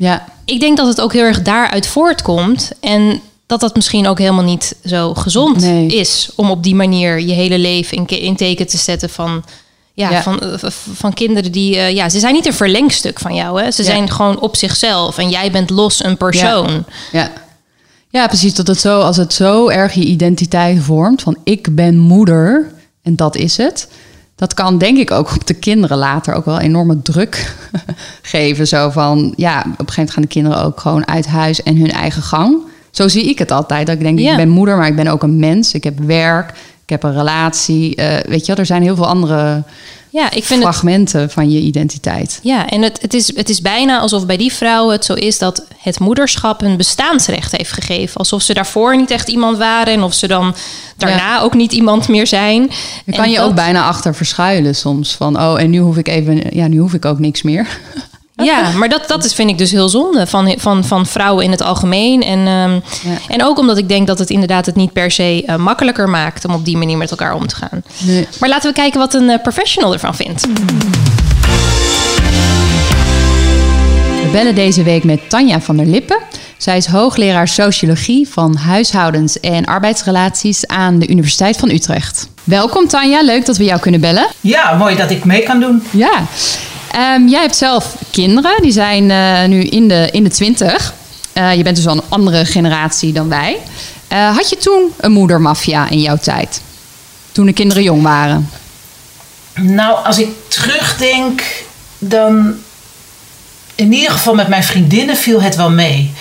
[0.00, 0.24] Ja.
[0.44, 2.70] Ik denk dat het ook heel erg daaruit voortkomt.
[2.80, 5.86] En dat dat misschien ook helemaal niet zo gezond Nee.
[5.86, 9.44] is om op die manier je hele leven in, in teken te zetten van.
[9.94, 10.22] Ja, Ja.
[10.22, 11.76] Van, eh, van kinderen die.
[11.76, 13.62] eh, ja, ze zijn niet een verlengstuk van jou.
[13.62, 13.70] Hè?
[13.70, 13.88] Ze Ja.
[13.88, 15.18] zijn gewoon op zichzelf.
[15.18, 16.84] En jij bent los een persoon.
[17.12, 17.30] Ja.
[18.10, 18.54] ja, precies.
[18.54, 23.16] Dat het zo, als het zo erg je identiteit vormt van ik ben moeder en
[23.16, 23.88] dat is het.
[24.40, 27.54] Dat kan denk ik ook op de kinderen later ook wel enorme druk
[28.22, 28.66] geven.
[28.66, 31.76] Zo van, ja, op een gegeven moment gaan de kinderen ook gewoon uit huis en
[31.76, 32.56] hun eigen gang.
[32.90, 33.86] Zo zie ik het altijd.
[33.86, 34.30] Dat ik denk, Ja.
[34.30, 35.74] ik ben moeder, maar ik ben ook een mens.
[35.74, 36.50] Ik heb werk,
[36.82, 37.94] ik heb een relatie.
[37.96, 39.62] Eh, weet je wel, er zijn heel veel andere
[40.12, 40.68] Ja, ik vind het.
[40.74, 42.38] fragmenten van je identiteit.
[42.42, 45.38] Ja, en het, het, is, het is bijna alsof bij die vrouwen het zo is
[45.38, 48.16] dat het moederschap een bestaansrecht heeft gegeven.
[48.16, 50.54] Alsof ze daarvoor niet echt iemand waren en of ze dan
[50.96, 52.70] daarna ook niet iemand meer zijn.
[53.06, 55.14] En kan je dat- ook bijna achter verschuilen soms.
[55.14, 57.78] Van, oh, en nu hoef ik even, ja, nu hoef ik ook niks meer.
[58.44, 61.50] Ja, maar dat, dat is, vind ik dus heel zonde van, van, van vrouwen in
[61.50, 62.22] het algemeen.
[62.22, 63.18] En, ehm, Ja.
[63.28, 66.44] en ook omdat ik denk dat het inderdaad het niet per se eh, makkelijker maakt
[66.44, 67.82] om op die manier met elkaar om te gaan.
[67.98, 68.26] Nee.
[68.40, 70.46] Maar laten we kijken wat een eh, professional ervan vindt.
[74.22, 76.18] We bellen deze week met Tanja van der Lippen.
[76.56, 82.28] Zij is hoogleraar sociologie van huishoudens en arbeidsrelaties aan de Universiteit van Utrecht.
[82.44, 84.26] Welkom Tanja, leuk dat we jou kunnen bellen.
[84.40, 85.82] Ja, mooi dat ik mee kan doen.
[85.90, 86.24] Ja,
[86.90, 90.94] Ehm, jij hebt zelf kinderen, die zijn eh, nu in de, in de twintig.
[91.32, 93.56] Eh, je bent dus al een andere generatie dan wij.
[94.08, 96.60] Eh, had je toen een moedermafia in jouw tijd?
[97.32, 98.50] Toen de kinderen jong waren?
[99.54, 101.42] Nou, als ik terugdenk,
[101.98, 102.54] dan
[103.74, 106.12] in ieder geval met mijn vriendinnen viel het wel mee.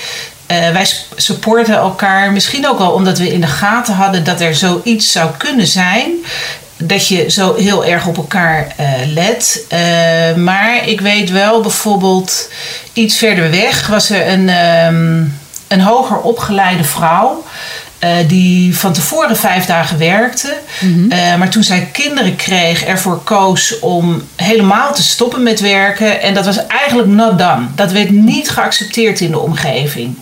[0.48, 5.12] Wij supporten elkaar, misschien ook wel omdat we in de gaten hadden dat er zoiets
[5.12, 6.12] zou kunnen zijn.
[6.84, 9.66] Dat je zo heel erg op elkaar eh, let.
[9.68, 9.80] Eh,
[10.36, 12.50] maar ik weet wel bijvoorbeeld
[12.94, 15.24] iets verder weg was er een, ehm,
[15.68, 17.44] een hoger opgeleide vrouw.
[18.00, 20.58] eh, die van tevoren vijf dagen werkte.
[21.10, 26.22] Eh, maar toen zij kinderen kreeg, ervoor koos om helemaal te stoppen met werken.
[26.22, 27.66] En dat was eigenlijk not done.
[27.76, 30.16] Dat werd niet geaccepteerd in de omgeving.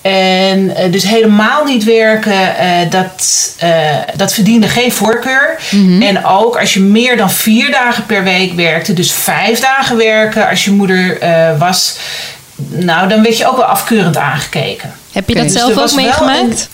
[0.00, 3.70] En eh, dus helemaal niet werken, eh, dat, eh,
[4.16, 5.58] dat verdiende geen voorkeur.
[6.00, 10.48] En ook als je meer dan vier dagen per week werkte, dus vijf dagen werken
[10.48, 11.18] als je moeder
[11.58, 11.96] was,
[12.56, 14.92] nou dan werd je ook wel afkeurend aangekeken.
[15.12, 16.68] Heb je dat Dus zelf ook meegemaakt?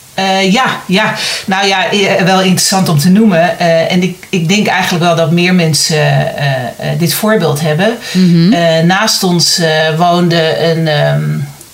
[0.51, 1.15] ja, ja,
[1.47, 1.85] nou ja,
[2.25, 3.59] wel interessant om te noemen.
[3.89, 6.33] En ik, ik denk eigenlijk wel dat meer mensen
[6.99, 7.99] dit voorbeeld hebben.
[8.53, 9.61] Eh, naast ons
[9.97, 11.23] woonde een, ehm,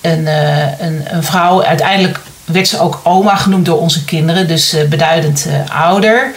[0.01, 1.63] een, eh, een, een vrouw.
[1.63, 6.31] Uiteindelijk werd ze ook oma genoemd door onze kinderen, dus eh, beduidend eh, ouder.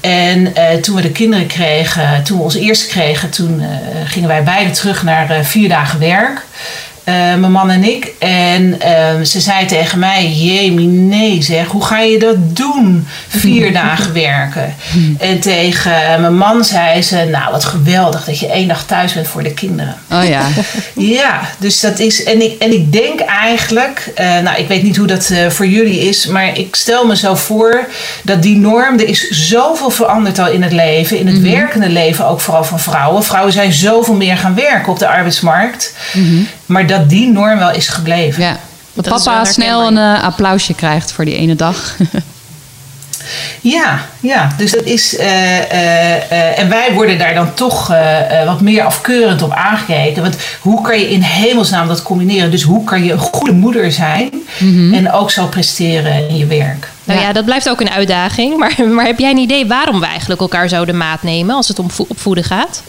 [0.00, 3.62] En toen we de kinderen kregen, toen we ons eerste kregen, toen
[4.04, 6.42] gingen wij beide terug naar vier dagen werk.
[7.04, 8.12] Eh, mijn man en ik.
[8.18, 13.06] En ehm, ze zei tegen mij: Jemie, nee zeg, hoe ga je dat doen?
[13.28, 14.74] Vier dagen werken.
[15.18, 19.28] En tegen mijn man zei ze: Nou, wat geweldig dat je één dag thuis bent
[19.28, 19.96] voor de kinderen.
[20.12, 20.42] Oh ja.
[20.96, 22.24] Ja, dus dat is.
[22.24, 24.10] En ik, en ik denk eigenlijk.
[24.14, 26.26] eh, nou, ik weet niet hoe dat eh, voor jullie is.
[26.26, 27.86] Maar ik stel me zo voor
[28.22, 28.98] dat die norm.
[28.98, 31.18] Er is zoveel veranderd al in het leven.
[31.18, 33.24] In het werkende leven ook vooral van vrouwen.
[33.24, 35.94] Vrouwen zijn zoveel meer gaan werken op de arbeidsmarkt.
[36.66, 38.42] Maar dat die norm wel is gebleven.
[38.42, 38.56] ja.
[38.92, 41.96] Dat, papa snel een eh, applausje krijgt voor die ene dag.
[43.60, 45.16] Ja, ja, dus dat is.
[45.16, 49.52] eh, eh, eh, en wij worden daar dan toch eh, eh, wat meer afkeurend op
[49.52, 50.22] aangekeken.
[50.22, 52.50] Want hoe kan je in hemelsnaam dat combineren?
[52.50, 54.30] Dus hoe kan je een goede moeder zijn
[54.92, 56.88] en ook zo presteren in je werk?
[57.04, 57.26] Nou Ja.
[57.26, 58.56] ja, dat blijft ook een uitdaging.
[58.56, 61.78] Maar, maar heb jij een idee waarom we eigenlijk elkaar zouden maat nemen als het
[61.78, 62.82] om vo- opvoeden gaat?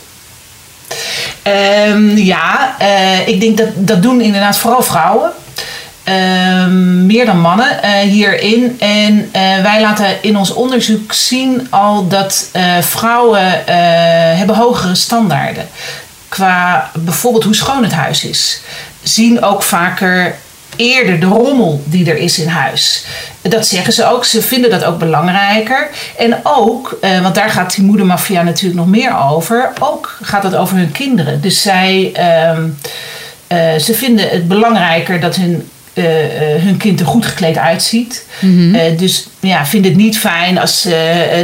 [1.41, 5.31] Ehm, ja, eh, ik denk dat dat doen inderdaad vooral vrouwen.
[6.03, 8.75] Ehm, meer dan mannen eh, hierin.
[8.79, 12.49] En eh, wij laten in ons onderzoek zien al dat
[12.81, 13.63] vrouwen
[14.37, 15.67] hebben hogere standaarden.
[16.27, 18.61] Qua bijvoorbeeld hoe schoon het huis is.
[19.03, 20.35] Zien ook vaker
[20.75, 23.05] eerder de rommel die er is in huis.
[23.41, 24.25] Dat zeggen ze ook.
[24.25, 25.89] Ze vinden dat ook belangrijker.
[26.17, 29.71] En ook, eh, want daar gaat die moedermafia natuurlijk nog meer over.
[29.79, 31.41] Ook gaat het over hun kinderen.
[31.41, 32.67] Dus zij, ehm,
[33.47, 38.25] eh, ze vinden het belangrijker dat hun, eh, eh, hun kind er goed gekleed uitziet.
[38.73, 40.91] Eh, dus ja, vindt het niet fijn als uh,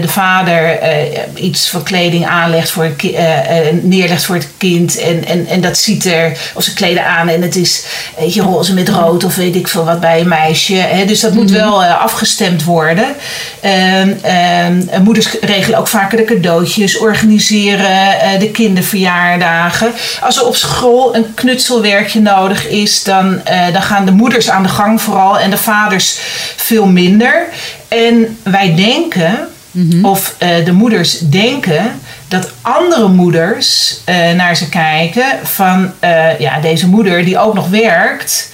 [0.01, 4.99] de vader uh, iets van kleding aanlegt voor een uh, neerlegt voor het kind.
[4.99, 7.83] En, en, en dat ziet er, of ze kleden aan en het is
[8.17, 10.75] weet je, roze met rood of weet ik veel wat bij een meisje.
[10.75, 11.05] Hè?
[11.05, 11.59] Dus dat moet mhm.
[11.59, 13.15] wel afgestemd worden.
[13.59, 19.91] Ehm, ehm, moeders regelen ook vaker de cadeautjes, organiseren de kinderverjaardagen.
[20.21, 23.41] Als er op school een knutselwerkje nodig is, dan,
[23.73, 26.19] dan gaan de moeders aan de gang vooral en de vaders
[26.55, 27.47] veel minder.
[27.91, 30.05] En wij denken, mhm.
[30.05, 31.91] of uh, de moeders denken,
[32.27, 37.69] dat andere moeders uh, naar ze kijken van uh, ja, deze moeder die ook nog
[37.69, 38.51] werkt,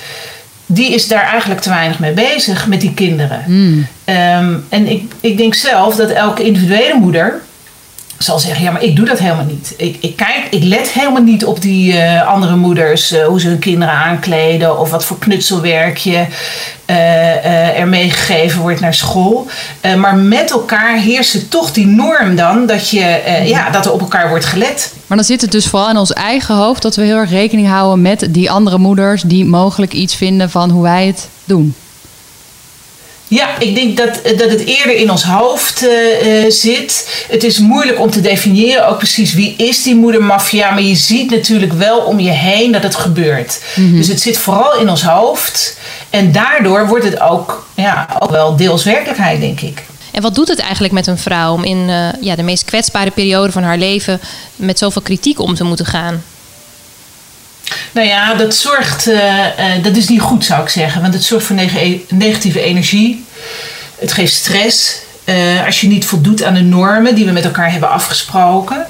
[0.66, 3.44] die is daar eigenlijk te weinig mee bezig met die kinderen.
[3.48, 3.88] Mm.
[4.06, 7.42] Um, en ik, ik denk zelf dat elke individuele moeder
[8.18, 9.74] zal zeggen, ja, maar ik doe dat helemaal niet.
[9.78, 13.48] Ik, ik kijk, ik let helemaal niet op die uh, andere moeders, uh, hoe ze
[13.48, 16.28] hun kinderen aankleden of wat voor knutselwerkje
[16.86, 19.48] uh, er meegegeven wordt naar school.
[19.98, 24.30] maar met elkaar heerst toch die norm dan dat, je, ja, dat er op elkaar
[24.30, 24.94] wordt gelet.
[25.08, 27.68] Maar dan zit het dus vooral in ons eigen hoofd dat we heel erg rekening
[27.68, 31.76] houden met die andere moeders die mogelijk iets vinden van hoe wij het doen.
[33.28, 35.90] Ja, ik denk dat, dat het eerder in ons hoofd uh,
[36.50, 37.26] zit.
[37.30, 40.72] Het is moeilijk om te definiëren ook precies wie is die moedermafia.
[40.72, 43.62] Maar je ziet natuurlijk wel om je heen dat het gebeurt.
[43.76, 43.96] Mhm.
[43.96, 45.78] Dus het zit vooral in ons hoofd.
[46.10, 49.84] En daardoor wordt het ook, ja, ook wel deels werkelijkheid, denk ik.
[50.12, 53.12] En wat doet het eigenlijk met een vrouw om in uh, ja, de meest kwetsbare
[53.12, 54.20] periode van haar leven
[54.56, 56.24] met zoveel kritiek om te moeten gaan?
[57.92, 61.24] Nou ja, dat zorgt, uh, uh, dat is niet goed zou ik zeggen, want het
[61.24, 61.72] zorgt voor neg
[62.10, 63.26] negatieve energie.
[64.00, 67.72] Het geeft stress uh, als je niet voldoet aan de normen die we met elkaar
[67.72, 68.86] hebben afgesproken.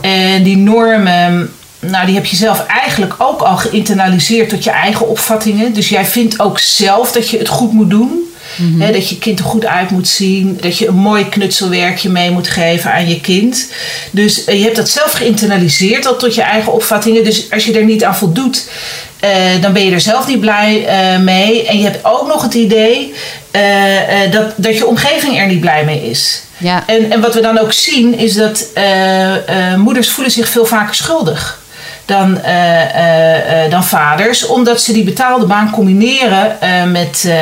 [0.00, 5.08] En die normen, nou, die heb je zelf eigenlijk ook al geïnternaliseerd tot je eigen
[5.08, 5.72] opvattingen.
[5.72, 8.32] Dus jij vindt ook zelf dat je het goed moet doen.
[8.92, 10.58] Dat je kind er goed uit moet zien.
[10.60, 13.72] Dat je een mooi knutselwerkje mee moet geven aan je kind.
[14.10, 17.24] Dus uh, je hebt dat zelf geïnternaliseerd al tot je eigen opvattingen.
[17.24, 18.68] Dus als je er niet aan voldoet,
[19.24, 21.66] uh, dan ben je er zelf niet blij uh, mee.
[21.66, 23.14] En je hebt ook nog het idee
[24.30, 26.42] dat, dat je omgeving er niet blij mee is.
[26.56, 26.84] Ja.
[26.86, 28.66] En, en wat we dan ook zien is dat
[29.76, 31.66] moeders voelen zich veel vaker schuldig
[32.08, 36.56] dan, uh, uh, dan vaders, omdat ze die betaalde baan combineren
[36.92, 37.32] met,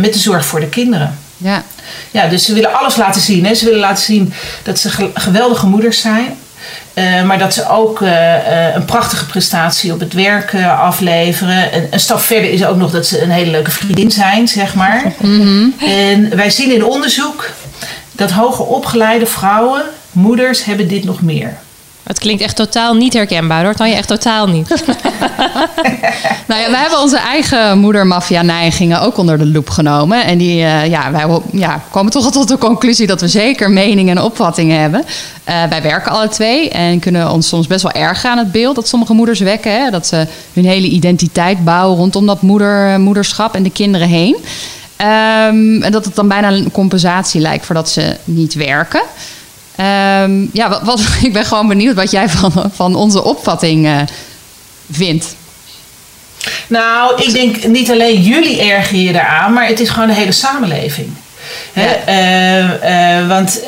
[0.00, 1.18] met de zorg voor de kinderen.
[1.36, 1.62] Ja.
[2.10, 3.46] Ja, dus ze willen alles laten zien.
[3.46, 3.54] Hè.
[3.54, 6.36] Ze willen laten zien dat ze geweldige moeders zijn.
[7.26, 8.00] maar dat ze ook
[8.74, 11.76] een prachtige prestatie op het werk afleveren.
[11.76, 14.74] Een, een, stap verder is ook nog dat ze een hele leuke vriendin zijn, zeg
[14.74, 15.12] maar.
[15.18, 15.66] Mhm.
[15.80, 17.50] En wij zien in onderzoek
[18.12, 21.56] dat hoger opgeleide vrouwen, moeders, hebben dit nog meer.
[22.04, 23.74] Het klinkt echt totaal niet herkenbaar hoor.
[23.74, 24.68] Kan je echt totaal niet.
[26.48, 30.24] nou ja, we hebben onze eigen moedermafia-neigingen ook onder de loep genomen.
[30.24, 34.16] En die, uh, ja, wij ja, komen toch tot de conclusie dat we zeker meningen
[34.16, 35.04] en opvattingen hebben.
[35.48, 38.74] Uh, wij werken alle twee en kunnen ons soms best wel erg aan het beeld
[38.74, 39.72] dat sommige moeders wekken.
[39.72, 39.90] Hè?
[39.90, 44.36] Dat ze hun hele identiteit bouwen rondom dat moeder, moederschap en de kinderen heen.
[44.98, 49.02] Um, en dat het dan bijna een compensatie lijkt voor dat ze niet werken.
[49.80, 54.00] Um, ja, wat, wat, ik ben gewoon benieuwd wat jij van, van onze opvatting uh,
[54.90, 55.34] vindt.
[56.66, 60.32] Nou, ik denk niet alleen jullie erger je eraan, maar het is gewoon de hele
[60.32, 61.12] samenleving.
[61.72, 62.08] Ja.
[62.08, 63.60] Uh, uh, want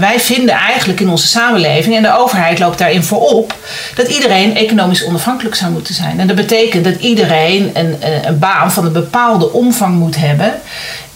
[0.00, 3.54] wij vinden eigenlijk in onze samenleving, en de overheid loopt daarin voorop,
[3.94, 6.20] dat iedereen economisch onafhankelijk zou moeten zijn.
[6.20, 7.96] En dat betekent dat iedereen een,
[8.26, 10.54] een baan van een bepaalde omvang moet hebben.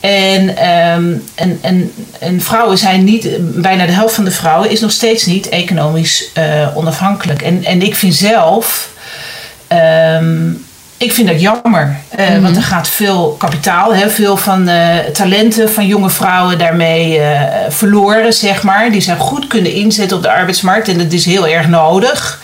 [0.01, 4.81] En, ehm, en, en, en, vrouwen zijn niet, bijna de helft van de vrouwen is
[4.81, 7.43] nog steeds niet economisch uh, onafhankelijk.
[7.43, 8.91] En, en ik vind zelf,
[10.21, 11.97] um, ik vind dat jammer.
[12.19, 16.59] Uh, mm Want er gaat veel kapitaal, hè, veel van uh, talenten van jonge vrouwen
[16.59, 17.21] daarmee
[17.69, 18.91] verloren, zeg maar.
[18.91, 22.41] Die zijn goed kunnen inzetten op de arbeidsmarkt en dat is heel erg nodig.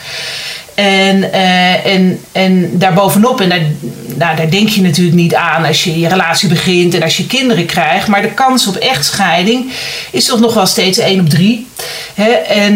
[0.74, 6.00] En, uh, en, en daarbovenop, en daar, nou, denk je natuurlijk niet aan als je
[6.00, 8.08] je relatie begint en als je kinderen krijgt.
[8.08, 9.72] Maar de kans op echtscheiding
[10.10, 11.66] is toch nog wel steeds 1 op 3.
[12.14, 12.30] Hè?
[12.30, 12.72] En,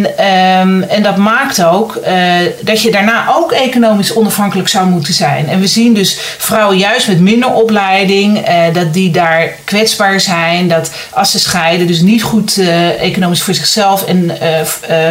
[0.60, 2.24] um, en dat maakt ook uh,
[2.60, 5.48] dat je daarna ook economisch onafhankelijk zou moeten zijn.
[5.48, 10.68] En we zien dus vrouwen juist met minder opleiding, uh, dat die daar kwetsbaar zijn.
[10.68, 12.58] Dat als ze scheiden, dus niet goed
[13.00, 14.32] economisch voor zichzelf en,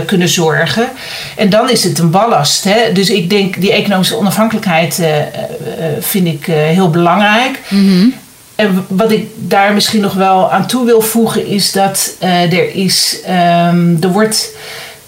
[0.05, 0.89] kunnen zorgen.
[1.35, 2.63] En dan is het een ballast.
[2.63, 2.76] Hè?
[2.93, 5.07] Dus ik denk die economische onafhankelijkheid uh,
[5.99, 7.59] vind ik heel belangrijk.
[7.69, 8.07] Mhm.
[8.55, 13.17] En wat ik daar misschien nog wel aan toe wil voegen is dat er is,
[13.69, 14.49] um, er wordt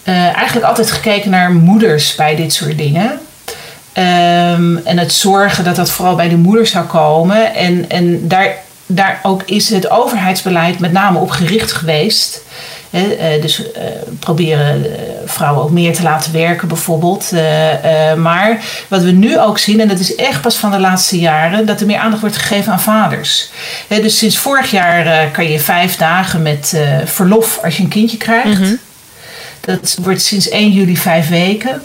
[0.03, 3.11] eigenlijk altijd gekeken naar moeders bij dit soort dingen.
[3.93, 7.55] Um, en het zorgen dat dat vooral bij de moeder zou komen.
[7.55, 8.55] En, en daar
[8.91, 12.41] daar ook is het overheidsbeleid met name op gericht geweest.
[12.90, 13.66] He, dus uh,
[14.20, 14.86] proberen
[15.26, 17.32] vrouwen ook meer te laten werken, bijvoorbeeld.
[17.34, 21.20] Uh, maar wat we nu ook zien, en dat is echt pas van de laatste
[21.20, 23.50] jaren, dat er meer aandacht wordt gegeven aan vaders.
[23.88, 28.18] He, dus sinds vorig jaar kan je vijf dagen met verlof als je een kindje
[28.18, 28.60] krijgt.
[28.60, 28.80] Mm -hmm.
[29.60, 31.82] Dat wordt sinds 1 juli vijf weken.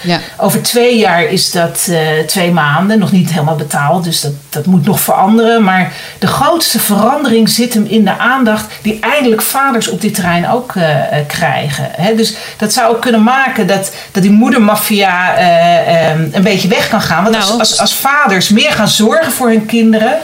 [0.00, 0.18] Ja.
[0.36, 4.66] Over twee jaar is dat uh, twee maanden, nog niet helemaal betaald, dus dat, dat
[4.66, 5.64] moet nog veranderen.
[5.64, 10.50] Maar de grootste verandering zit hem in de aandacht die eindelijk vaders op dit terrein
[10.50, 10.84] ook uh,
[11.26, 11.88] krijgen.
[11.92, 16.68] He, dus dat zou ook kunnen maken dat, dat die moedermafia uh, um, een beetje
[16.68, 17.22] weg kan gaan.
[17.22, 20.18] Want nou, als, als, als vaders meer gaan zorgen voor hun kinderen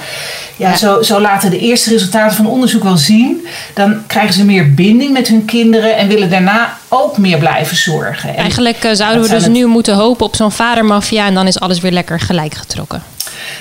[0.57, 3.47] ja, Zo, zo laten de eerste resultaten van onderzoek wel zien.
[3.75, 8.29] Dan krijgen ze meer binding met hun kinderen en willen daarna ook meer blijven zorgen.
[8.29, 9.53] En Eigenlijk uh, zouden we dus het...
[9.53, 13.03] nu moeten hopen op zo'n vadermafia en dan is alles weer lekker gelijk getrokken.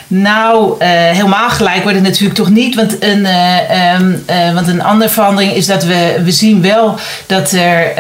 [0.07, 2.75] Nou, uh, helemaal gelijk wordt het natuurlijk toch niet.
[2.75, 6.95] Want een, uh, um, uh, want een andere verandering is dat we, we zien wel
[7.25, 7.93] dat er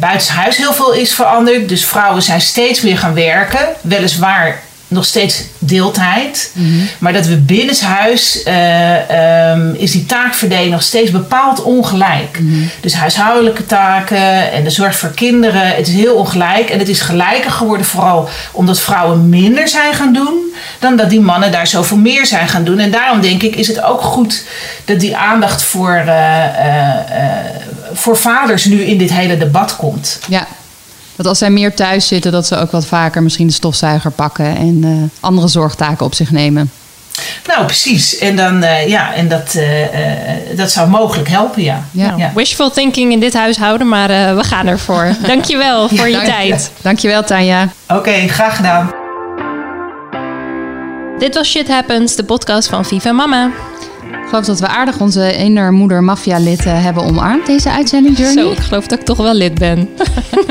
[0.00, 1.68] buitenshuis heel veel is veranderd.
[1.68, 3.68] Dus vrouwen zijn steeds meer gaan werken.
[3.80, 4.60] Weliswaar
[4.92, 6.50] nog steeds deeltijd.
[6.54, 6.88] Mm-hmm.
[6.98, 12.38] Maar dat we binnenshuis uh, um, is die taakverdeling nog steeds bepaald ongelijk.
[12.40, 12.70] Mm-hmm.
[12.80, 16.70] Dus huishoudelijke taken en de zorg voor kinderen, het is heel ongelijk.
[16.70, 21.20] En het is gelijker geworden vooral omdat vrouwen minder zijn gaan doen dan dat die
[21.20, 22.78] mannen daar zoveel meer zijn gaan doen.
[22.78, 24.44] En daarom denk ik is het ook goed
[24.84, 26.88] dat die aandacht voor, uh, uh,
[27.92, 30.18] voor vaders nu in dit hele debat komt.
[30.28, 30.46] Ja,
[31.16, 34.56] dat als zij meer thuis zitten, dat ze ook wat vaker misschien de stofzuiger pakken
[34.56, 36.70] en uh, andere zorgtaken op zich nemen.
[37.46, 38.18] Nou, precies.
[38.18, 39.64] En, dan, uh, ja, en dat, uh,
[40.56, 41.84] dat zou mogelijk helpen, ja.
[41.90, 42.06] ja.
[42.06, 42.30] Nou, ja.
[42.34, 45.14] Wishful thinking in dit huishouden, maar we gaan ervoor.
[45.26, 46.70] Dankjewel voor je dank tijd.
[46.80, 47.62] Dankjewel, Tanja.
[47.88, 48.90] Oké, okay, graag gedaan.
[51.18, 53.50] Dit was Shit Happens, de podcast van Viva Mama.
[54.32, 58.44] Ik geloof dat we aardig onze innermoeder maffia lid hebben omarmd, deze uitzending, Journey.
[58.44, 59.88] Zo, ik geloof dat ik toch wel lid ben.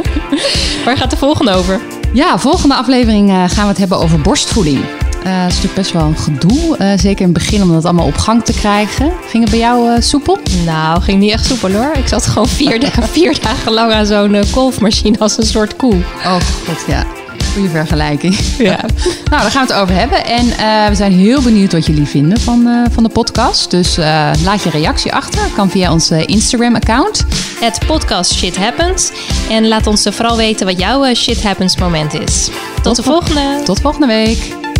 [0.85, 1.81] Waar gaat de volgende over?
[2.13, 4.77] Ja, volgende aflevering uh, gaan we het hebben over borstvoeding.
[4.77, 4.83] Uh,
[5.23, 6.77] dat is natuurlijk best wel een gedoe.
[6.79, 9.11] Uh, zeker in het begin om dat allemaal op gang te krijgen.
[9.27, 10.37] Ging het bij jou soepel?
[10.65, 11.91] Nou, ging niet echt soepel hoor.
[11.93, 15.95] Ik zat gewoon vier, dagen, vier dagen lang aan zo'n kolfmachine als een soort koe.
[16.25, 17.20] Oh god, ja.
[17.53, 18.37] Goede vergelijking.
[18.57, 18.79] Ja.
[19.29, 20.25] nou, daar gaan we het over hebben.
[20.25, 23.71] En uh, we zijn heel benieuwd wat jullie vinden van, uh, van de podcast.
[23.71, 25.41] Dus uh, laat je reactie achter.
[25.55, 27.25] Kan via ons Instagram-account.
[27.59, 29.11] Het podcast Shit Happens.
[29.49, 32.49] En laat ons vooral weten wat jouw Shit Happens moment is.
[32.75, 33.61] Tot, Tot de volgende.
[33.63, 34.70] Tot volgende week.